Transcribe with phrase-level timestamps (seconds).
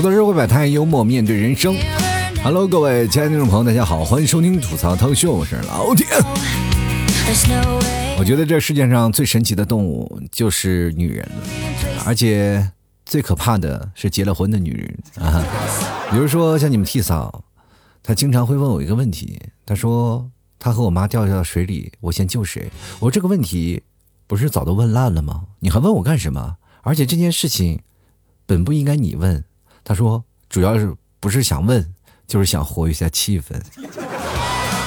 [0.00, 1.76] 吐槽社会百态，幽默面对人生。
[2.42, 6.06] Hello，各位亲爱的听众朋友，大家好，欢迎收听吐槽汤秀，我是老铁。
[8.18, 12.66] 我觉得这世界上最神奇的动物就是女人了，而且
[13.04, 15.44] 最可怕的是结了婚的女人啊。
[16.10, 17.44] 比如说像你们替嫂，
[18.02, 22.70] 她经常会问我一个问题，她说她和我妈掉下到水里，我先救谁？
[23.00, 23.82] 我说这个问题
[24.26, 25.42] 不是早都问烂了吗？
[25.58, 26.56] 你还问我干什么？
[26.80, 27.80] 而且这件事情
[28.46, 29.44] 本不应该你问。
[29.84, 31.94] 他说主要是不是想问，
[32.26, 33.60] 就是想活跃一下气氛。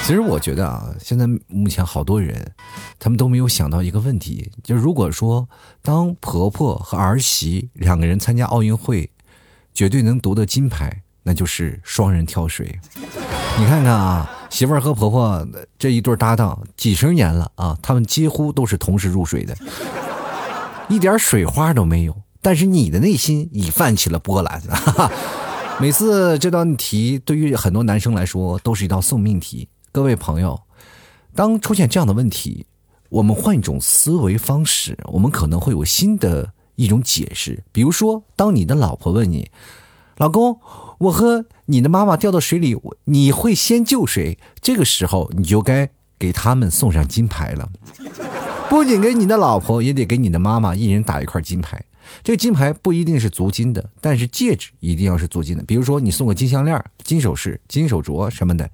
[0.06, 2.52] 其实我觉得啊，现在目前好多人，
[2.98, 5.48] 他们都没有想到一个问题，就如果说
[5.80, 9.10] 当婆婆和儿媳两个人参加奥运会，
[9.72, 12.78] 绝对能夺得金牌，那就是双人跳水。
[13.58, 15.46] 你看看啊，媳妇儿和婆婆
[15.78, 19.56] 这一对搭档几十年了啊，他们几乎都是同时入水的，
[20.88, 22.14] 一点水花都没有。
[22.44, 24.60] 但是你的内心已泛起了波澜。
[24.60, 25.12] 哈 哈
[25.80, 29.66] 每次这道题对于很多男生来说都是一道送命题。
[29.90, 30.60] 各位朋友，
[31.34, 32.66] 当出现这样的问题，
[33.08, 37.64] 我们换一种思维方式，我们可能会有新的一种解释。
[37.72, 39.50] 比如说，当你的老婆问你
[40.18, 40.60] ：“老公，
[40.98, 47.70] 我和你的妈妈掉到水里，你会先救谁？”这个时候，你就该给他们送上金牌了。
[48.68, 51.82] 不仅给你的老婆，也得给你的妈妈一人打一块金牌。
[52.22, 55.62] 这个金牌不一定是足金的，但是戒指一定要是足金的。
[55.64, 58.68] 比如说，你送个金项链、金首饰、金手镯什么的。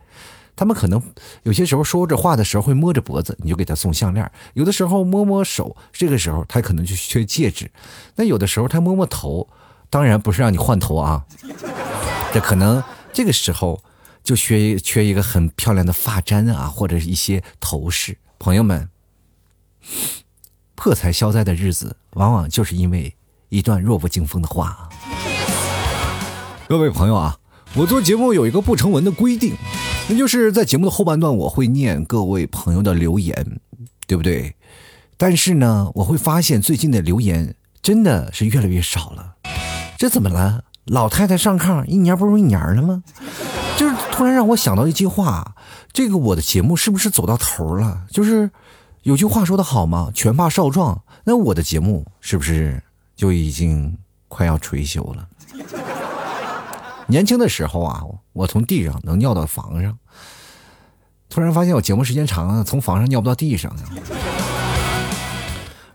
[0.57, 1.03] 他们可能
[1.45, 7.71] 有些时候说着话的时候会摸着脖子，你就给他送项链；有的时候摸摸手，这个时候他可能就缺戒指。
[8.17, 9.49] 那有的时候他摸摸头，
[9.89, 11.25] 当然不是让你换头啊，
[12.35, 13.83] 这可能这个时候
[14.23, 18.19] 就缺缺一个很漂亮的发簪啊，或者是一些头饰。
[18.39, 18.91] 朋友们，
[20.75, 23.17] 破财消灾的日子，往往就是因为
[23.51, 24.89] 一段弱不禁风的话。
[26.69, 27.37] 各位朋友啊，
[27.75, 29.55] 我做节目有一个不成文的规定。
[30.09, 33.61] 那就是在节目的后半段，我会念各位朋友的留言，
[34.07, 34.55] 对不对？
[35.17, 39.35] 但是呢，我会发现最近的留言真的是越来越少了。
[39.99, 40.65] 这怎么了？
[40.87, 43.03] 老太太上炕，一年不如一年了吗？
[43.77, 45.55] 就是突然让我想到一句话：
[45.93, 48.03] 这个我的节目是不是走到头了？
[48.11, 48.51] 就是
[49.03, 51.03] 有句话说的好嘛，“拳怕少壮”。
[51.25, 52.83] 那我的节目是不是
[53.21, 53.95] 就已经
[54.29, 55.29] 快要垂休了？
[57.07, 59.99] 年轻的时候啊，我从地上能尿到房上。
[61.29, 63.71] 突然发现我节目时间长了，从房上尿不到地上。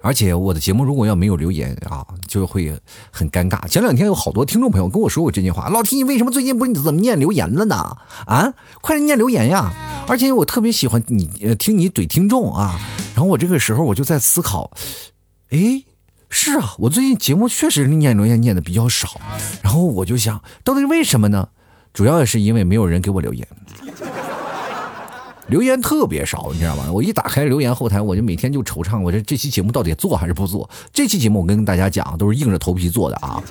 [0.02, 3.68] 而且我的节目如果要没有留言啊，就会很尴尬。
[3.68, 7.98] 前两天有好多听众朋友跟我说过这句话：“老提，你为什么最近不怎么念留言了呢？
[8.28, 9.74] 啊，快念留言呀！”
[10.08, 12.80] 而且我特别喜欢你听你怼听众啊。
[13.16, 14.70] 然后我这个时候我就在思考，
[15.50, 15.84] 哎。
[16.30, 19.20] 是啊，我最近节目确实念留言念的比较少，
[19.62, 21.50] 然后我就想，到底为什么呢？
[21.94, 23.48] 主要也是因为没有人给我留言。
[25.48, 26.92] 留言特别少，你知道吗？
[26.92, 30.68] 我一打开留言后台，我就每天就惆怅，我这这期节目到底做还是不做？
[30.92, 33.42] 这期节目我跟大家讲，都是硬着头皮做的啊，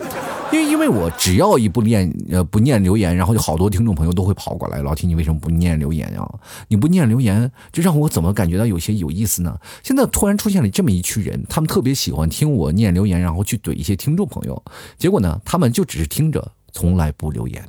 [0.52, 6.28] 因为因为我只要一不念呃不念留言，然后就好多听众朋友都会跑过来，老提你为什么不念留言呀？
[6.66, 9.56] 你不念留言，这让我怎么感觉到有些有意思呢？
[9.84, 14.60] 现在突然出现了这么一群人，他们特别喜欢听我念留言，然后去怼一些听众朋友，
[14.98, 17.64] 结果呢，他们就只是听着，从来不留言。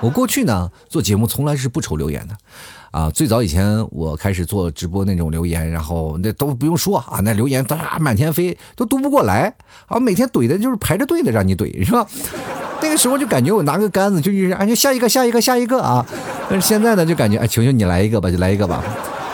[0.00, 2.36] 我过去呢做节目从来是不愁留言的，
[2.90, 9.54] 啊，最早以前我开始做直播那种留言，然后那都不用说啊，那留言哒满天飞，都读不过来，
[9.86, 12.06] 啊，每天怼的就是排着队的让你怼是吧？
[12.82, 16.04] 那个时候就感觉我拿个杆子就一直哎下一个下一个下一个啊，
[16.50, 18.84] 但是现在呢就感觉哎求求你来一个吧就来一个吧，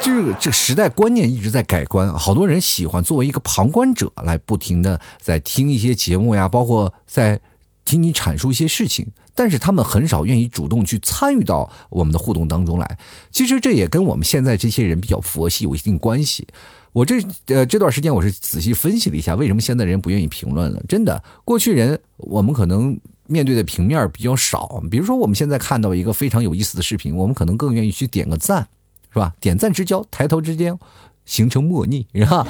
[0.00, 7.41] 就是这个时代观念一直在改观，好多人喜欢作为一个旁观者来不停的在听一些节目呀，包括在
[7.84, 9.09] 听你阐述一些事情。
[9.34, 12.99] 但是他们很少愿意主动去参与到我们的互动当中来。
[13.31, 16.46] 其实这也跟我们现在这些人比较佛系有一定关系。
[16.93, 20.82] 我这呃这段时间我是仔细分析了一下，为什么现在人不愿意评论了？
[20.87, 24.82] 真的，过去人我们可能面对的平面比较少。
[24.90, 28.69] 比如说我们现在看到一个非常有意思的视频，我们可能更愿意去点个赞，
[29.11, 29.34] 是吧？
[29.40, 30.79] 点赞之交，抬头之间。
[31.24, 32.46] 形成默逆，是吧？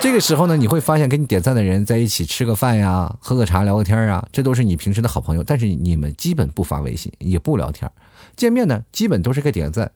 [0.00, 5.42] 这个时候呢，你会发现跟你点赞的人在一起吃个饭呀，喝个茶，聊个天啊，这都是你平时的好朋友。
[5.42, 7.90] 但是你们基本不发微信，也不聊天，
[8.36, 9.90] 见面呢，基本都是个点赞。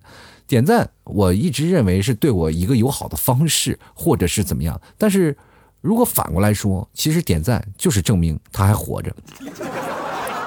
[0.47, 4.81] 点赞，我一直认为是对我一个友好的方式，或者是怎么样。
[4.99, 5.37] 但是
[5.81, 9.14] 如果反过来说，其实点赞就是证明他还活着。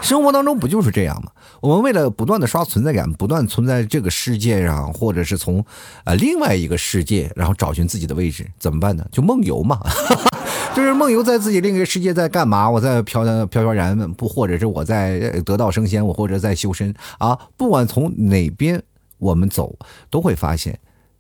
[0.03, 1.31] 生活当中不就是这样吗？
[1.61, 5.65] 我们为了不断的刷存在感，不断存在这个世界上，或者是从，
[6.03, 9.07] 呃另外一个世界，然后找寻自己的位置，怎么办呢？
[9.11, 9.79] 就梦游嘛。
[10.75, 12.69] 就是梦游在自己另一个世界在干嘛？
[12.69, 17.39] 我在飘飘飘然，不，或者是我在得道升仙，我或者在修身啊。
[17.55, 18.83] 不管从哪边
[19.19, 19.77] 我们走，
[20.09, 20.77] 都会发现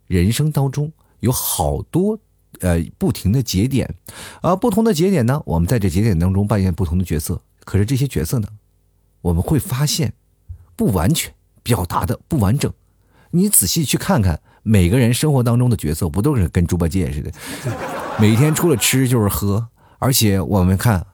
[0.07, 0.91] 人生当中
[1.21, 2.19] 有好多
[2.59, 3.95] 呃不停的节点，
[4.41, 7.39] 啊，不同的节点呢，我们在这节点当中扮演不同的角色。
[7.63, 8.47] 可是这些角色呢，
[9.23, 10.13] 我们会发现
[10.75, 11.33] 不完全
[11.63, 12.71] 表达的不完整。
[13.31, 14.39] 你仔细去看看。
[14.65, 17.29] 每个人生活当中的角色不都是跟猪八戒似的，
[18.17, 19.67] 每天除了吃就是喝，
[19.99, 21.05] 而且我们看，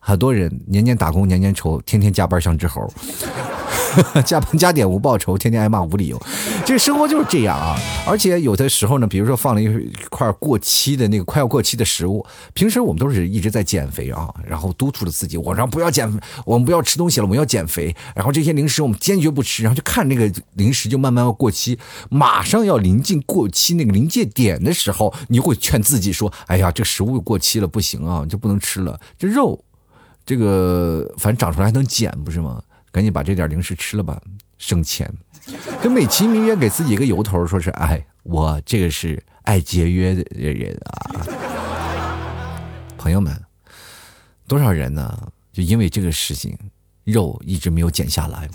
[0.00, 2.92] 很多人年年打工年年愁，天天加班像只猴。
[4.24, 6.20] 加班加点无报酬，天天挨骂无理由，
[6.64, 7.76] 这生活就是这样啊！
[8.06, 9.68] 而且有的时候呢，比如说放了一
[10.10, 16.10] 块过期的那个快要过期的食物，平时我们都是一直在减肥啊，然后督促着自己，我说不要减，
[16.44, 17.94] 我们不要吃东西了，我们要减肥。
[18.14, 21.78] 然后这些零食我们坚决不吃，然后就看那个零食就慢慢要过期，
[22.10, 28.98] 马上要临近过期那个临界点的时候，你会劝自己说：“哎呀，这食物过期了，不行啊，就不能吃了。
[29.18, 29.62] 这肉，
[30.24, 32.62] 这个反正长出来还能减，不是吗？”
[32.96, 34.18] 赶紧把这点零食吃了吧，
[34.56, 35.06] 省钱。
[35.82, 41.20] 就美其名曰给自己一个由头，说是哎，我这个是爱节约的人啊。
[42.96, 43.38] 朋友们，
[44.48, 45.28] 多少人呢？
[45.52, 46.56] 就因为这个事情，
[47.04, 48.48] 肉一直没有减下来。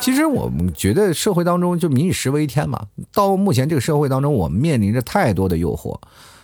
[0.00, 2.88] 其实我们觉得社会当中就民以食为天嘛。
[3.12, 6.00] 到目前这个社会当中，我们面临着太多的诱惑，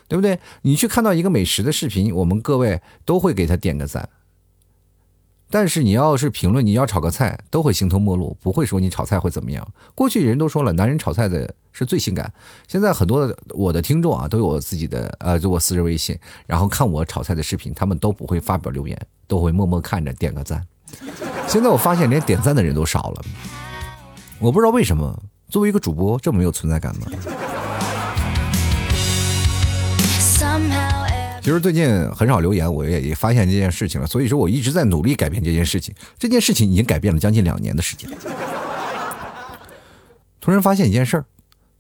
[0.07, 0.39] 对不对？
[0.63, 4.09] 你去看到一个美食的视频，我们各位都会给他点个赞。
[5.55, 9.65] 但是你要是评论，你要炒个菜，都会形同陌路，不会说你炒菜会怎么样。
[9.95, 12.35] 过去人都说了，男人炒菜的是最性感。
[12.67, 20.61] 现在很多我的听众啊，都有我自己的呃，就我私人微信，然后看我炒菜的视频，他们都不会发表留言，都会默默看着点个赞。
[21.47, 23.25] 现在我发现连点赞的人都少了，
[24.41, 25.17] 我不知道为什么。
[25.51, 27.07] 作为一个主播，这么没有存在感吗？
[31.45, 35.95] 其实最近很少留言，我也也发现这件事情了，所以说我一直在努力改变这件事情。
[36.19, 38.09] 这件事情已经改变了将近两年的时间。
[40.41, 41.25] 突然发现一件事儿，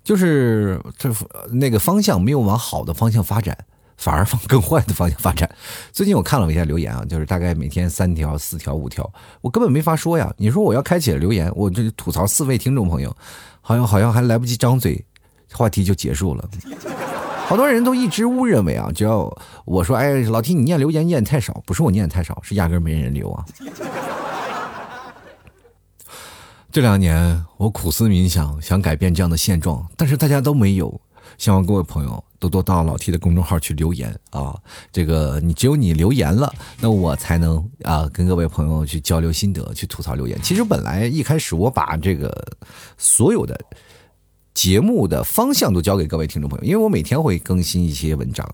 [0.02, 1.11] 就是这
[1.50, 3.56] 那个方向没有往好的方向发展，
[3.96, 5.50] 反而往更坏的方向发展。
[5.93, 10.31] 最近我看了一下留言啊，就是大概每天三条、四条、五条，我根本没法说呀。
[10.37, 13.16] 你说我要开启了留言，我就吐槽四位听众朋友，
[13.62, 15.02] 好像好像还来不及张嘴，
[15.55, 16.46] 话题就结束了。
[17.46, 19.31] 好多人都一直误认为啊，只要
[19.67, 23.44] 我说，哎，老提你念留言念太少，不是我念太少，是压根没人留啊。
[26.73, 31.00] 这两年我苦思冥想，想改变这样的现状，但是大家都没有。
[31.37, 34.58] 希望各位朋友多多到老 T 的公众号去留言啊，
[34.90, 40.40] 这个你只有你留言了，那我才能啊跟各位朋友去交流心得，去吐槽留言。
[40.43, 42.32] 其实本来一开始我把这个
[42.97, 43.61] 所有的。
[44.54, 48.48] 节目的方向都交给各位听众朋友，因为我每天会更新一些文章，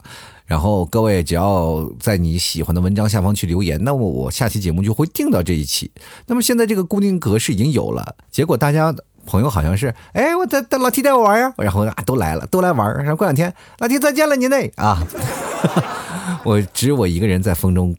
[0.46, 5.90] 然后各位只要在你喜欢的文章下方去留言，那么我下期节目就会定到这一期。
[6.26, 8.94] 那么现在这个固定格式已经有了，结果大家
[9.26, 15.06] 朋友好像是，哎，我带带老 T 带我玩呀，然后啊都来了，都来玩，然后过两天老 T 再见了您嘞啊，
[16.44, 17.94] 我只有我一个人在风中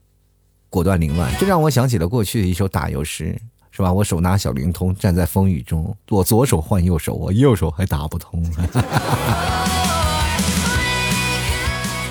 [0.71, 3.39] 果断凌乱，这让我想起了过去的一首打油诗。
[3.81, 3.91] 是吧？
[3.91, 8.45] 我手拿小灵通，站在风雨中，我左手换右手，我右手还打不通。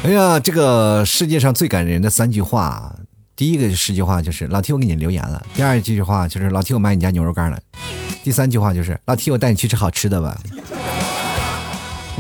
[0.02, 2.92] 哎呀，这个世界上最感人的三句话，
[3.36, 7.60] 第一个十句话就是老 T 我给你留言了，第二句话就是老 T 我买你家牛肉干了，
[8.24, 10.36] 第三句话就是老 T 我带你去吃好吃的吧。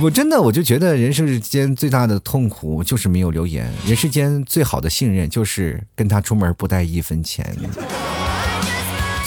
[0.00, 7.44] 我真的我就觉得人生世间最大的痛苦就是没有留言，人世间最好的信任就是跟他出门不带一分钱。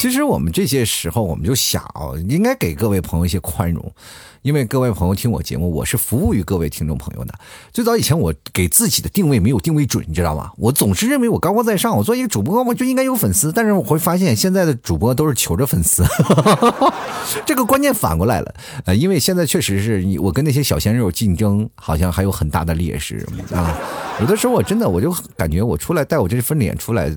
[0.03, 1.81] 其实我们这些时候，我们就想，
[2.27, 3.89] 应该给各位朋友一些宽容，
[4.41, 7.33] 因为各位朋友听我节目，我是服务于各位听众朋友的。
[7.71, 10.51] 最早以前，我给自己的定位没有定位准，你知道吗？
[10.57, 13.49] 我总是认为我高高在上，我做一个主播，我就应该有粉丝。
[13.53, 16.03] 但是我会发现，现在的主播都是求着粉丝，
[17.45, 18.53] 这个观念反过来了。
[18.83, 23.79] 呃，因为现在确实是我跟那些小鲜肉竞争，好像还有很大的劣势啊。
[24.19, 27.09] 有的时候，我真的我就感觉我出来带我这份脸出来。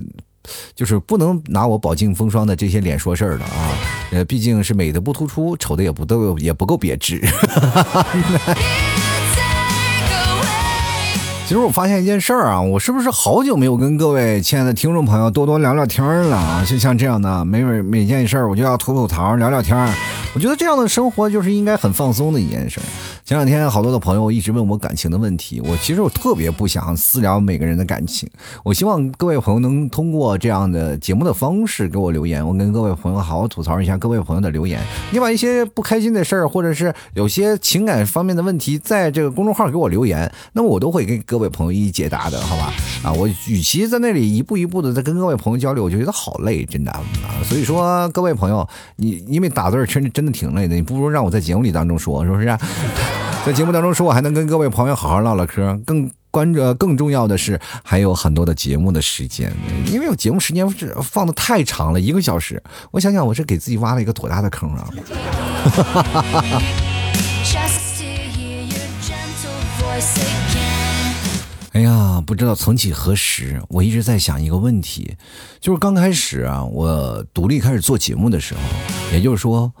[0.75, 3.71] 就是不能拿我饱经风霜的这些脸说事儿了啊，
[4.11, 7.21] 呃，毕竟是美的不突出，丑的也不都也不够别致。
[11.47, 16.65] 其实我发现一件事儿啊，我是不是好久没有跟各位亲爱的听众朋友多多聊聊天了啊？
[16.67, 19.89] 就像这样的，每每每件事儿我就要吐吐槽、聊聊天儿。
[20.33, 22.83] 我觉得这样的生活就是应该很放松的一件事儿。
[23.27, 28.29] 前两天好多的朋友一直问我感情的问题，我其实我特别不想私聊每个人的感情。
[28.63, 34.79] 我希望各位朋友能通过这样的节目的方式给我留言，我跟各位朋友好好吐槽一下各位朋友的留言。
[35.11, 42.71] 你把一些不开心的事儿，或者是有些情感方面的问题，在这个公众号给我留言，那么我都会给各位朋友一一解答的，好吧？
[43.03, 47.03] 啊，我与其在那里一步一步的在跟各位朋友交流，我就觉得好累，真的啊。
[47.43, 48.65] 所以说，各位朋友，
[48.95, 52.57] 你因为打字确实真的挺累的，你不如让我在节目里当中说，是不是？
[53.47, 55.73] 在节目当中说，我还能跟各位朋友好好唠唠嗑。
[55.85, 59.49] 更关着、更重要的是，还有很多的节目的时间，
[59.85, 62.61] 因为我节目时间是放的太长了，一个小时。
[62.91, 64.89] 我想想，我是给自己挖了一个多大的坑啊！
[71.71, 75.15] 哎呀，不知道曾几何时，我一直在想一个问题，
[75.61, 78.59] 就是刚开始啊，我独立开始做节目的时候，
[79.13, 79.71] 也就是说。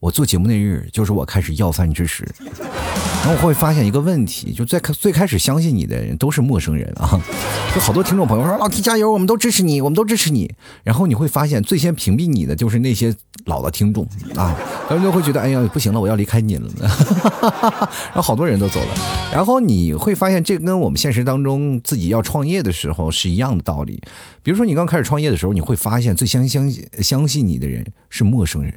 [0.00, 2.24] 我做节目那日，就是我开始要饭之时。
[3.20, 7.20] 然后我会发现一个问题，就在最开始相信你的人都是陌生人啊。
[7.74, 10.50] 就好多听众朋友说：“老 T 加油，我们都支持你，我们都支持你。”
[10.82, 14.56] 然后你会发现，最先屏蔽你的就是那些老的听众啊。
[14.88, 16.66] 他们就会觉得：“哎呀，不行了，我要离开你了。
[16.80, 18.86] ”然后好多人都走了。
[19.30, 24.00] 然后你会发现，这跟我们现实当中自己要创业的时候是一样的道理。
[24.42, 28.72] 比如说，你刚开始创业的时候，你会发现最先相信相信你的人是陌生人。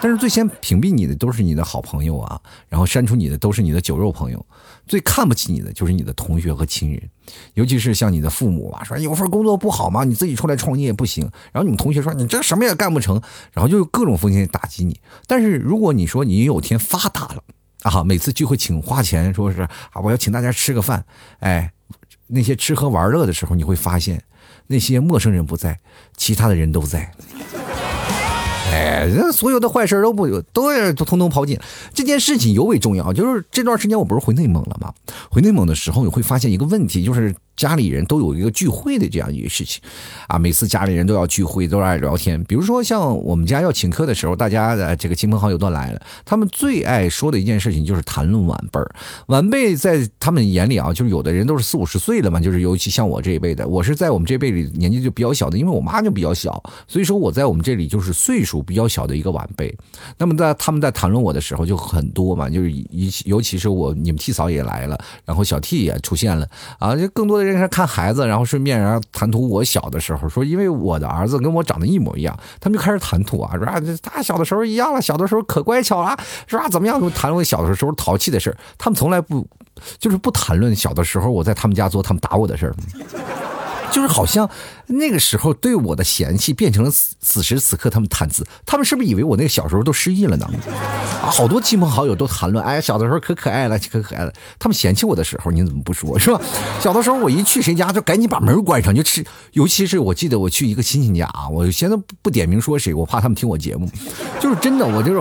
[0.00, 4.46] 但是最先屏蔽你的都是你的好朋友啊，然后删除你的都是你的酒肉朋友，
[4.86, 7.02] 最看不起你的就是你的同学和亲人，
[7.54, 10.04] 尤其是像你的父母啊，说有份工作不好吗？
[10.04, 11.24] 你自己出来创业不行。
[11.52, 13.18] 然后你们同学说你这什么也干不成，
[13.52, 15.00] 然后就各种风险打击你。
[15.26, 17.42] 但是如果你说你有天发达了
[17.82, 19.70] 啊，每次聚会请花钱，说是啊
[20.02, 21.02] 我要请大家吃个饭，
[21.38, 21.72] 哎，
[22.26, 24.22] 那些吃喝玩乐的时候，你会发现
[24.66, 25.80] 那些陌生人不在，
[26.16, 27.10] 其他的人都在。
[28.72, 31.58] 哎，所有的坏事都不有都要通通抛弃。
[31.92, 34.94] 这件事情尤为重要，就是这段时间我不是回内蒙了吗？
[35.30, 37.34] 回内蒙的时候，你会发现一个问题，就是。
[37.56, 39.80] 家里人都有一个聚会的这样一个事情，
[40.26, 42.42] 啊，每次家里人都要聚会，都爱聊天。
[42.48, 48.90] 比如说像我们家要请客的时候，大家的这个亲朋好友都来了，他们最爱说的一件事情就是谈论晚辈儿。
[49.28, 59.74] 晚辈在他们眼里啊，就是有的人都是四五十岁了嘛，就是尤其像我这一辈的，我是在我们这辈里年纪就比较小的，因为我妈就比较小，所以说我在我们这里就是岁数比较小的一个晚辈。
[60.18, 66.46] 那么在他们在谈论我的时候就很多嘛，就是尤尤其是我你们替嫂也来了，然后小 T 也出现了
[66.78, 67.44] 啊，就更多的。
[67.44, 76.68] 人是看孩子，然后顺便然后谈吐我小的时候，说因为我的儿子跟我长得一模一样，他们就开始谈吐啊，说啊他小的时候一样了，小的时候可乖巧了，是吧？
[76.68, 77.00] 怎么样？
[77.00, 79.46] 就谈我小的时候淘气的事他们从来不
[79.98, 82.74] 就是不谈论小的时候我在他们家做他们打我的事儿。
[83.94, 84.50] 就是好像
[84.88, 90.50] 那个时候对我的嫌弃变成了此此时此刻他们谈资，他们是不是以为我那个小时候都失忆了呢？
[91.22, 94.32] 啊， 好多亲朋好友都谈论，哎，小的时候可可爱了，可可爱了。
[94.58, 96.40] 他们嫌弃我的时候，你怎么不说，是吧？
[96.80, 99.24] 小的时候我一去谁家就赶紧把门关上，就吃。
[99.52, 103.88] 尤其是我记得我去一个亲戚家啊，我现在不点名说谁，我怕他们听我节目。
[104.40, 105.20] 就是真的，我就是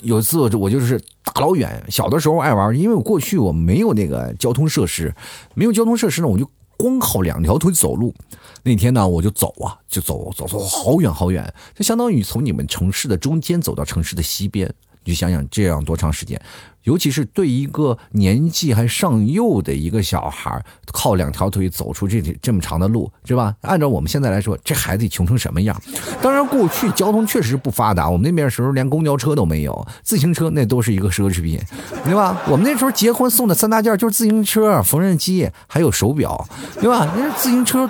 [0.00, 5.14] 有一次我我就是大老远，小的时候爱玩，因为我过去我没有那个交通设施，
[5.52, 6.48] 没有交通设施呢，我就。
[6.80, 8.14] 光靠两条腿走路，
[8.62, 14.72] 那天呢，我就走啊，就走走走好远好远，就相当于从你们城市的中间走到城市的西边。
[15.04, 16.40] 你就想想，这样多长时间？
[16.84, 23.54] 尤其是对一个年纪还尚幼的一个小孩，靠两条腿走出这这么长的路，是吧？
[23.60, 25.78] 按照我们现在来说，这孩子穷成什么样？
[26.22, 31.60] 当然，过去交通确实不发达，我们那边时候连公交车都没有，自行车那都是一个奢侈品，
[32.02, 32.40] 对吧？
[32.48, 36.48] 我们那时候结婚送的三大件就是自行车、缝纫机，还有手表，
[36.80, 37.06] 对吧？
[37.14, 37.88] 那自行车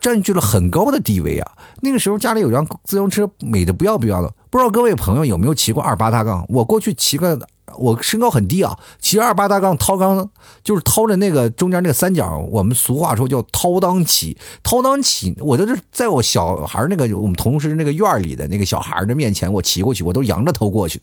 [0.00, 1.52] 占据了很高的地位啊。
[1.82, 4.34] 那个时候家里有辆自行车，美的不要不要的。
[4.54, 6.46] 不知道各位朋友有没有骑过二八大杠？
[6.48, 7.36] 我过去骑个。
[7.76, 10.30] 我身高很低啊，骑二八大杠掏钢，
[10.62, 21.00] 就是掏着那个中间那个三角，我们俗话说叫掏裆骑，掏裆骑，我都是在我小孩那个我们同事那个院里的那个小孩的面前，我骑过去，我都仰着头过去，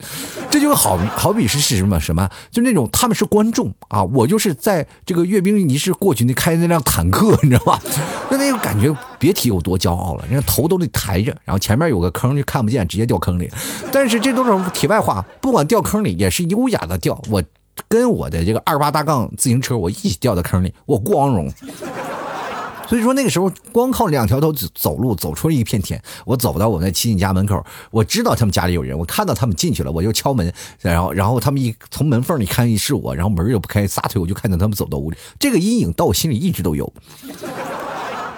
[0.50, 7.82] 这就好好比是是什么什么，就那种他们是观众啊，我就是在这个阅兵仪式过去那开那辆坦克，你知道吧？
[8.30, 13.50] 那那感觉别提有多骄傲了，人家头都得抬着，然后前面有个坑就看不见，直接掉坑里。
[13.92, 17.20] 但是这都是题外话，不管掉坑里也是优雅的掉。
[17.30, 17.44] 我
[17.88, 21.52] 跟我的这个二八大杠自行车，我一起掉到坑里，我光荣。
[22.88, 26.02] 所以说那个时候光靠两条头走路走出了一片天。
[26.26, 35.18] 我走到我那亲戚家门口，我知道他们家里有人，我看到他们进去了，我就敲门，然后然后他们一从门缝里看是我，然后门又不开，撒腿我就看到他们走到屋里。
[35.40, 36.92] 这个阴影到我心里一直都有。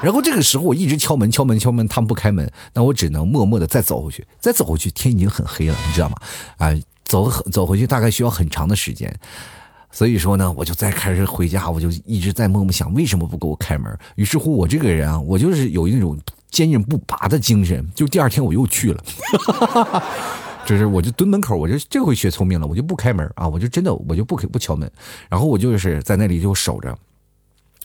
[0.04, 6.18] 然后这个时候我一直敲门敲门敲门，他们不开门，那我只能默默的再走回去，再走回去，天已经很黑了，你知道吗？
[6.58, 6.72] 啊，
[7.06, 9.12] 走走回去大概需要很长的时间。
[9.92, 13.98] 所以说呢，我就再开始回家，我就一直在默默想，为什么不给我开门？
[14.16, 16.20] 于是乎，我这个人啊，我就是有一种
[16.50, 17.88] 坚韧不拔的精神。
[17.96, 19.04] 就第二天我又去了，
[20.66, 24.92] 就是我就蹲门口，我就这回学聪明了，我就不开门啊，我就真的我就不不敲门，
[25.30, 26.98] 然后我就是在那里就守着。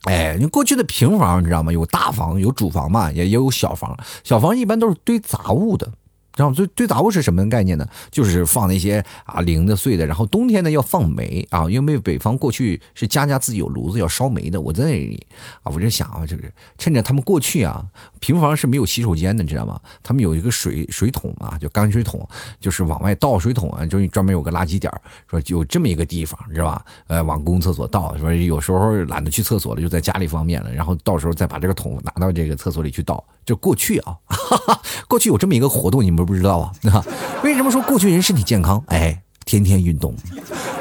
[0.09, 1.71] 哎，你过去的平房你知道吗？
[1.71, 5.93] 有大房，有主房嘛，也也有小房，小房一般都是堆杂物的。
[6.37, 7.85] 然后堆堆杂物是什么概念呢？
[8.13, 14.61] 就是放那些啊零的碎的，然后冬天呢要放煤啊，因为北方过去是家家自己有炉子要烧煤的。
[14.61, 15.27] 我在那里
[15.65, 17.85] 啊，我就想啊，就是趁着他们过去啊，
[18.21, 19.81] 平房是没有洗手间的，你知道吗？
[20.03, 22.27] 他们有一个水水桶啊，就干水桶，
[22.61, 24.93] 就是往外倒水桶啊，就是专门有个垃圾点
[25.31, 26.85] 说有这么一个地方，知道吧？
[27.07, 33.23] 呃，往公共厕所倒，说有时候懒得去厕所了，就在家里方便了，然后到时候再把这个桶拿到这个厕所里去倒。
[33.45, 34.15] 就过去啊，
[35.09, 36.73] 过去有这么一个活动，你们不知道啊？
[37.43, 38.83] 为什么说过去人身体健康？
[38.89, 40.15] 哎，天天运动，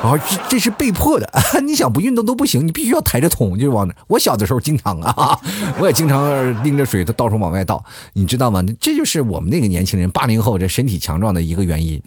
[0.04, 1.30] 啊，这这是被迫的。
[1.64, 3.96] 你想不运动都不行，你必须要抬着桶就往那。
[4.08, 5.40] 我小的时候经常啊，
[5.80, 6.22] 我也经常
[6.66, 7.82] 拎着水都到处往外倒，
[8.12, 8.62] 你知道吗？
[8.82, 12.02] 这就是我们那个年轻人八零后这身体强壮的一个原因。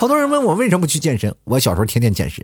[0.00, 1.30] 好多人问我为什么不去健身？
[1.44, 2.42] 我小时候天天健身，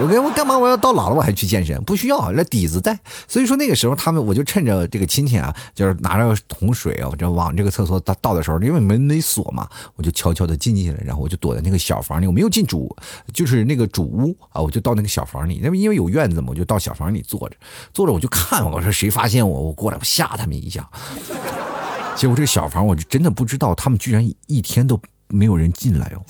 [0.00, 0.56] 我跟我干嘛？
[0.56, 1.78] 我要到老了我还去健身？
[1.82, 2.98] 不需要，那底子在。
[3.28, 12.96] 所以说那个时候他们，我就趁着这个亲戚啊，就是拿着桶水啊，我这往这个厕所倒倒的时候，因为门没锁嘛，我就悄悄的进去了，然后我就躲在那个小房里，我没有进主，
[13.34, 17.56] 就是那个主屋啊，我就到那个小房里，那么因为有院子嘛，我就到小房里坐着，
[17.92, 20.88] 坐着我就看，我说谁发现我，我过来我吓他们一下。
[22.16, 24.98] 结果这个小房我就真的不知道，他们居然一天都。
[25.28, 26.22] 没有人进来哦，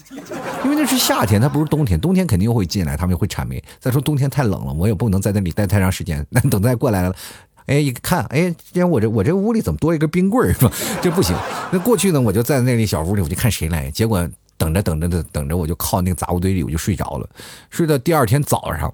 [0.64, 1.98] 因为那是夏天，它不是冬天。
[2.00, 3.62] 冬天肯定会进来，他们会铲煤。
[3.78, 6.26] 再说冬天太冷了，我也不能在那里待太长时间。
[6.30, 7.14] 那等再过来了，
[7.66, 10.72] 哎，一看，哎，今天我这我这屋里怎么多一个冰棍儿是吧？
[11.00, 11.36] 这不行。
[11.70, 13.90] 那过去呢，我就在那里小屋里，我就看谁来。
[13.90, 17.28] 结果等着等着的等着，我就靠那个杂物堆里，我就睡着了。
[17.70, 18.92] 睡到第二天早上。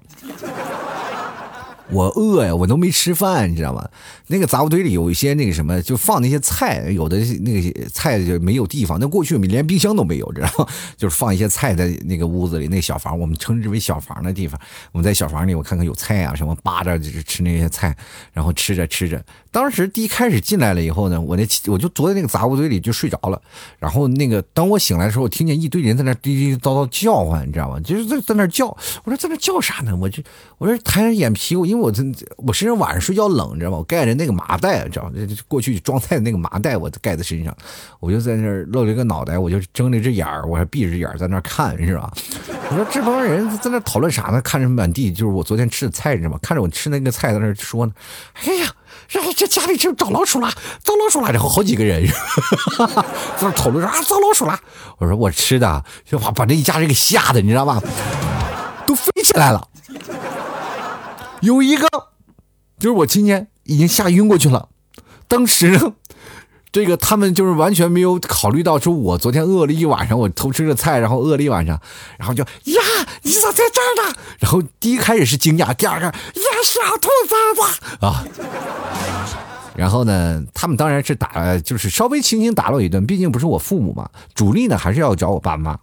[1.91, 3.87] 我饿呀，我都没吃饭，你知道吗？
[4.27, 8.99] 那个杂物堆里有一些那个什么，就放那些菜，有的那个菜就没有地方。
[8.99, 10.67] 那过去我们连冰箱都没有，知道吗？
[10.97, 14.59] 就是放一些菜在那个屋子里，那小房，我们称之为小房的地方。
[14.91, 17.95] 我们在小房里，我看看有菜啊什么，扒着就是吃那些菜，
[18.33, 19.23] 然后吃着吃着。
[19.55, 23.41] 当时第一开始进来了以后呢，我那我就坐在那个杂物堆里就睡着了。
[23.79, 27.79] 然后那个当我醒来的时候，我听见一堆人在那滴滴叨叨叫唤，你知道吗？
[27.79, 28.65] 就是在在那叫。
[28.67, 29.95] 我说在那叫啥呢？
[29.95, 30.21] 我就
[30.57, 32.03] 我说抬着眼皮，我因为我这
[32.35, 33.77] 我身上晚上睡觉冷，你知道吗？
[33.77, 35.11] 我盖着那个麻袋，知道吗？
[35.47, 37.55] 过去装菜的那个麻袋，我盖在身上。
[38.01, 42.11] 我就在那儿露了一个脑袋，我就睁了只眼儿，我还闭着眼儿在那看，是吧？
[42.69, 44.41] 我说这帮人在那讨论啥呢？
[44.41, 46.39] 看着满地就是我昨天吃的菜，你知道吗？
[46.43, 47.93] 看着我吃那个菜在那说呢。
[48.33, 48.69] 哎呀！
[49.07, 50.51] 这这家里就找老鼠了，
[50.83, 52.13] 遭老鼠了，然后好几个人在
[53.41, 54.59] 那 讨论说啊，遭老鼠了。
[54.97, 57.81] 我说我吃的，就把把这一家人给吓的，你知道吧？
[58.85, 59.67] 都飞起来了。
[61.41, 61.87] 有一个
[62.79, 64.69] 就是我今天已经吓晕过去了。
[65.27, 65.79] 当时
[66.75, 71.79] 这个他们就是完全没有考虑到，说我昨天饿了一晚上，我偷吃了菜，然后饿了一晚上，
[72.17, 72.81] 然后就呀，
[73.21, 74.15] 你咋在这儿呢？
[74.39, 76.13] 然后第一开始是惊讶，第二个呀，
[76.65, 78.25] 小兔崽子啊。
[79.73, 84.09] 然后呢，他们当然是打，就是稍微轻轻打了我一顿，毕竟不是我父母嘛。
[84.33, 85.79] 主力呢还是要找我爸妈。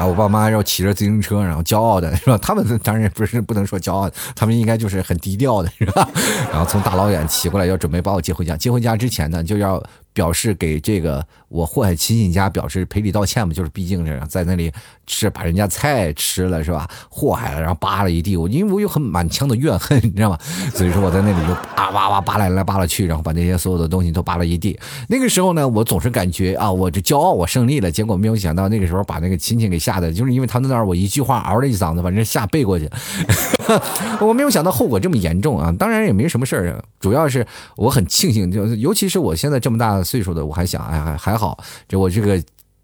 [0.00, 2.38] 啊，我爸妈要骑着自行车，然后骄傲的是吧？
[2.38, 6.08] 他们 当然不是不能说骄傲，他们应该就是很低调的是吧？
[6.50, 8.56] 然后从大老远骑过来，要准备把我接回家。
[8.56, 9.82] 接回家之前呢，就要。
[10.12, 14.70] 表示给这个我祸害亲戚家表示赔礼道歉嘛，就是毕竟是在那里
[15.10, 16.88] 吃把人家菜吃了是吧？
[17.08, 20.38] 祸害了，然后扒了一地，我因为我有很满腔的怨恨， 你知道吗？
[20.72, 24.78] 所以说我在那里就啊哇哇扒来来扒了去，然后把那些所有的东西都扒了一地。
[25.08, 27.90] 那个时候呢，我总是感觉啊，我这骄傲，我胜利了。
[27.90, 32.88] 结果没有想到那个时候把那个亲戚给吓的，就是因为他在那儿，我一句话嗷了一嗓子，把人吓背过去。
[34.20, 35.74] 我没有想到后果这么严重啊！
[35.78, 37.46] 当然也没什么事儿，主要是
[37.76, 42.40] 我很庆幸，就尤其是我现在这么大岁数的，我还想，哎还还好，这我这个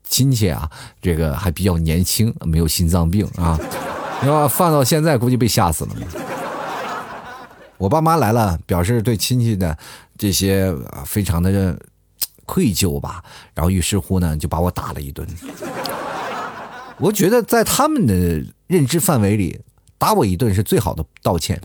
[0.09, 0.71] 亲戚啊，
[1.03, 3.59] 这个还比较年轻，没有心脏病啊。
[4.25, 5.90] 要放到现在，估计被吓死了。
[7.77, 9.77] 我爸妈来了，表示对亲戚的
[10.16, 11.79] 这些非常的
[12.47, 13.23] 愧疚吧，
[13.55, 15.27] 然后于是乎呢，就把我打了一顿。
[16.99, 18.14] 我觉得在他们的
[18.66, 19.61] 认知范围里。
[19.99, 21.59] 打我一顿是最好的道歉，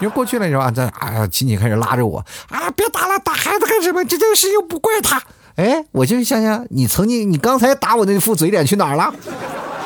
[0.00, 0.70] 因为过去了是吧？
[0.70, 4.04] 这啊，亲戚开始拉着我啊，别打了，打孩子干什么？
[4.04, 5.20] 这件事又不怪他。
[5.56, 9.12] 哎，我就想想，你曾经，你刚才打我那副嘴脸去哪儿了？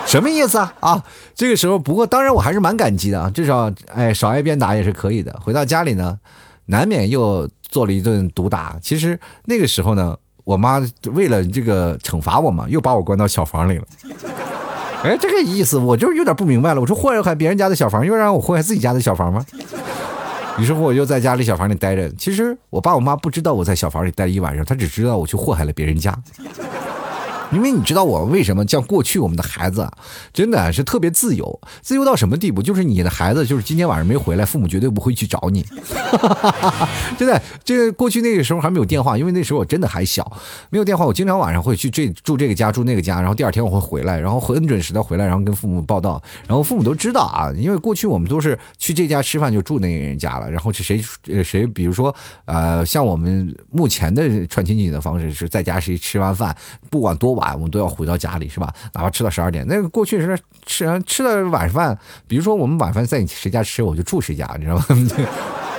[0.06, 0.72] 什么意思啊？
[0.78, 5.36] 啊，这个时候，不过当然我还是蛮感激的啊，至少哎，少挨鞭打也是可以的。
[5.42, 6.16] 回到家里呢，
[6.66, 8.76] 难免又做了一顿毒打。
[8.80, 10.80] 其实那个时候呢，我妈
[11.12, 13.84] 为了这个惩罚我嘛，又把我关到小房里了。
[15.02, 16.80] 哎，这个意思我就有点不明白了。
[16.80, 19.44] 我说祸害别人家的小房，又让我祸害自己家的小房吗？
[20.58, 22.10] 于是乎，我就在家里小房里待着。
[22.12, 26.16] 其实我爸我妈不知道我在小房里待一晚上，他只知道我去祸害了别人家。
[27.52, 29.88] 因为你知道我为什么像过去我们的孩子，
[30.32, 32.60] 真的是特别自由，自由到什么地步？
[32.60, 35.64] 就是你的孩子就是今天晚上没回来，父母绝对不会去找你。
[37.16, 40.30] 真的，这个过去那个时候还没有电话，因为那时候我真的还小，
[40.70, 51.00] 没有电话，我经常晚上会去这住这个家住那个家，然后第二天我会回来，然后很准时的回来，然后跟父母报道，然后父母都知道啊，因为过去我们都是去这家吃饭就住那个人家了，然后是谁
[51.44, 52.12] 谁，比如说
[52.46, 56.56] 呃，像我们目前的串亲戚的方式是在家谁吃完饭，
[56.90, 57.35] 不管多。
[57.36, 58.74] 晚我们都要回到家里是吧？
[58.92, 61.96] 哪怕吃到十二点，那个过去是吃吃了晚饭，
[62.26, 64.84] 比如说我们晚饭在你谁家吃，我就住谁家，你知道吗？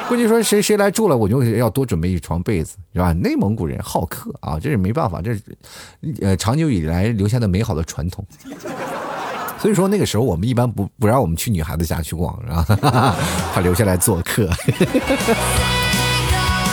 [0.07, 3.11] 过去说谁谁来住了，我就要多准备一床被子，是吧？
[3.11, 5.41] 内蒙古人好客啊，这是没办法，这是
[6.21, 8.25] 呃长久以来留下的美好的传统。
[9.59, 13.15] 所以说那个时候我们一般不不让我们去女孩子家去逛，是吧？
[13.53, 14.47] 怕留下来做客。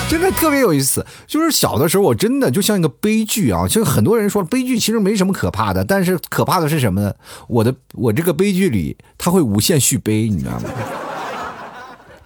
[0.09, 3.67] 真的特别有意思，就是小的时候我真的就像一个悲剧啊！
[3.67, 7.13] 就很多人说悲剧其实没什么可怕的，但是可怕的是什么呢？
[7.49, 10.71] 我的我这个悲剧里它会无限续杯，你知道吗？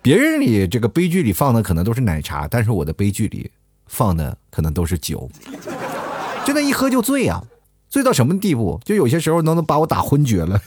[0.02, 3.50] 别人里这个悲剧里放的可能都是奶茶，但是我的悲剧里
[3.86, 5.30] 放的可能都是酒，
[6.44, 7.42] 真的，一喝就醉啊！
[7.88, 8.78] 醉到什么地步？
[8.84, 10.60] 就有些时候能能把我打昏厥了。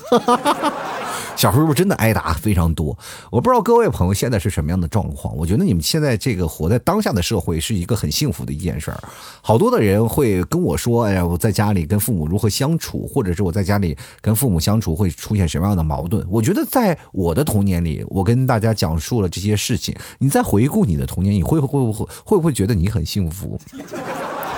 [1.41, 2.95] 小时候真的挨打非常多，
[3.31, 5.35] 我不知道各位朋友现在是什么样的状况。
[5.35, 9.03] 我觉得你们现在这个活在当下的社会是一个很幸福的一件事儿。
[9.41, 19.95] 好多的人会跟我说：“哎呀，我在家里跟父母如何相处，或者是我在家里跟父母相处会出现什么样的矛盾？”我觉得在我的童年里，我跟大家讲述了这些事情。
[20.19, 23.59] 你再回顾你的童年，你会会不会会不会觉得你很幸福？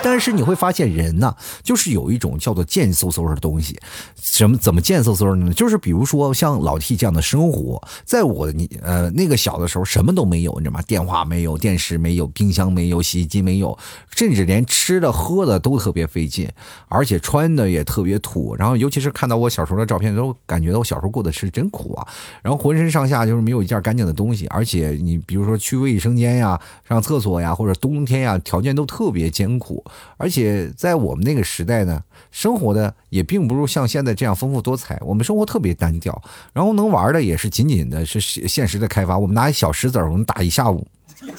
[0.03, 3.79] 但是你会发现，人呢，就是有一种叫做贱嗖嗖的东西。
[4.21, 5.53] 什么怎么贱嗖嗖的呢？
[5.53, 10.81] 就是比如说像老 T 这样的生活，在我你呃那个小的时候，什么都没有，你知道吗？
[10.83, 13.77] 电话没有，电视没有，冰箱没有，洗衣机没有，
[14.15, 16.49] 甚至连吃的喝的都特别费劲，
[16.87, 18.55] 而且穿的也特别土。
[18.55, 22.07] 然后尤其是看到我小时候的照片，都感觉到我小时候过得是真苦啊。
[22.41, 29.83] 然后浑身上下就是没有一件干净的东西，而且你比如说去卫生间呀、上厕所呀，或者冬天呀，条件都特别艰苦。
[30.17, 32.01] 而且在我们那个时代呢，
[32.31, 34.99] 生活的也并不如像现在这样丰富多彩。
[35.01, 36.21] 我们生活特别单调，
[36.53, 39.17] 然后能玩的也是仅仅的是现实的开发。
[39.17, 40.87] 我们拿一小石子儿，我们打一下午。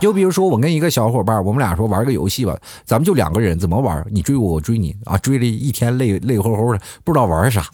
[0.00, 4.04] 就比如说，我跟一个小伙伴，我们俩说玩个游戏吧，咱们就两个人，怎么玩？
[4.10, 5.16] 你追我，我追你啊！
[5.16, 7.64] 追了一天，累累乎乎的，不知道玩啥。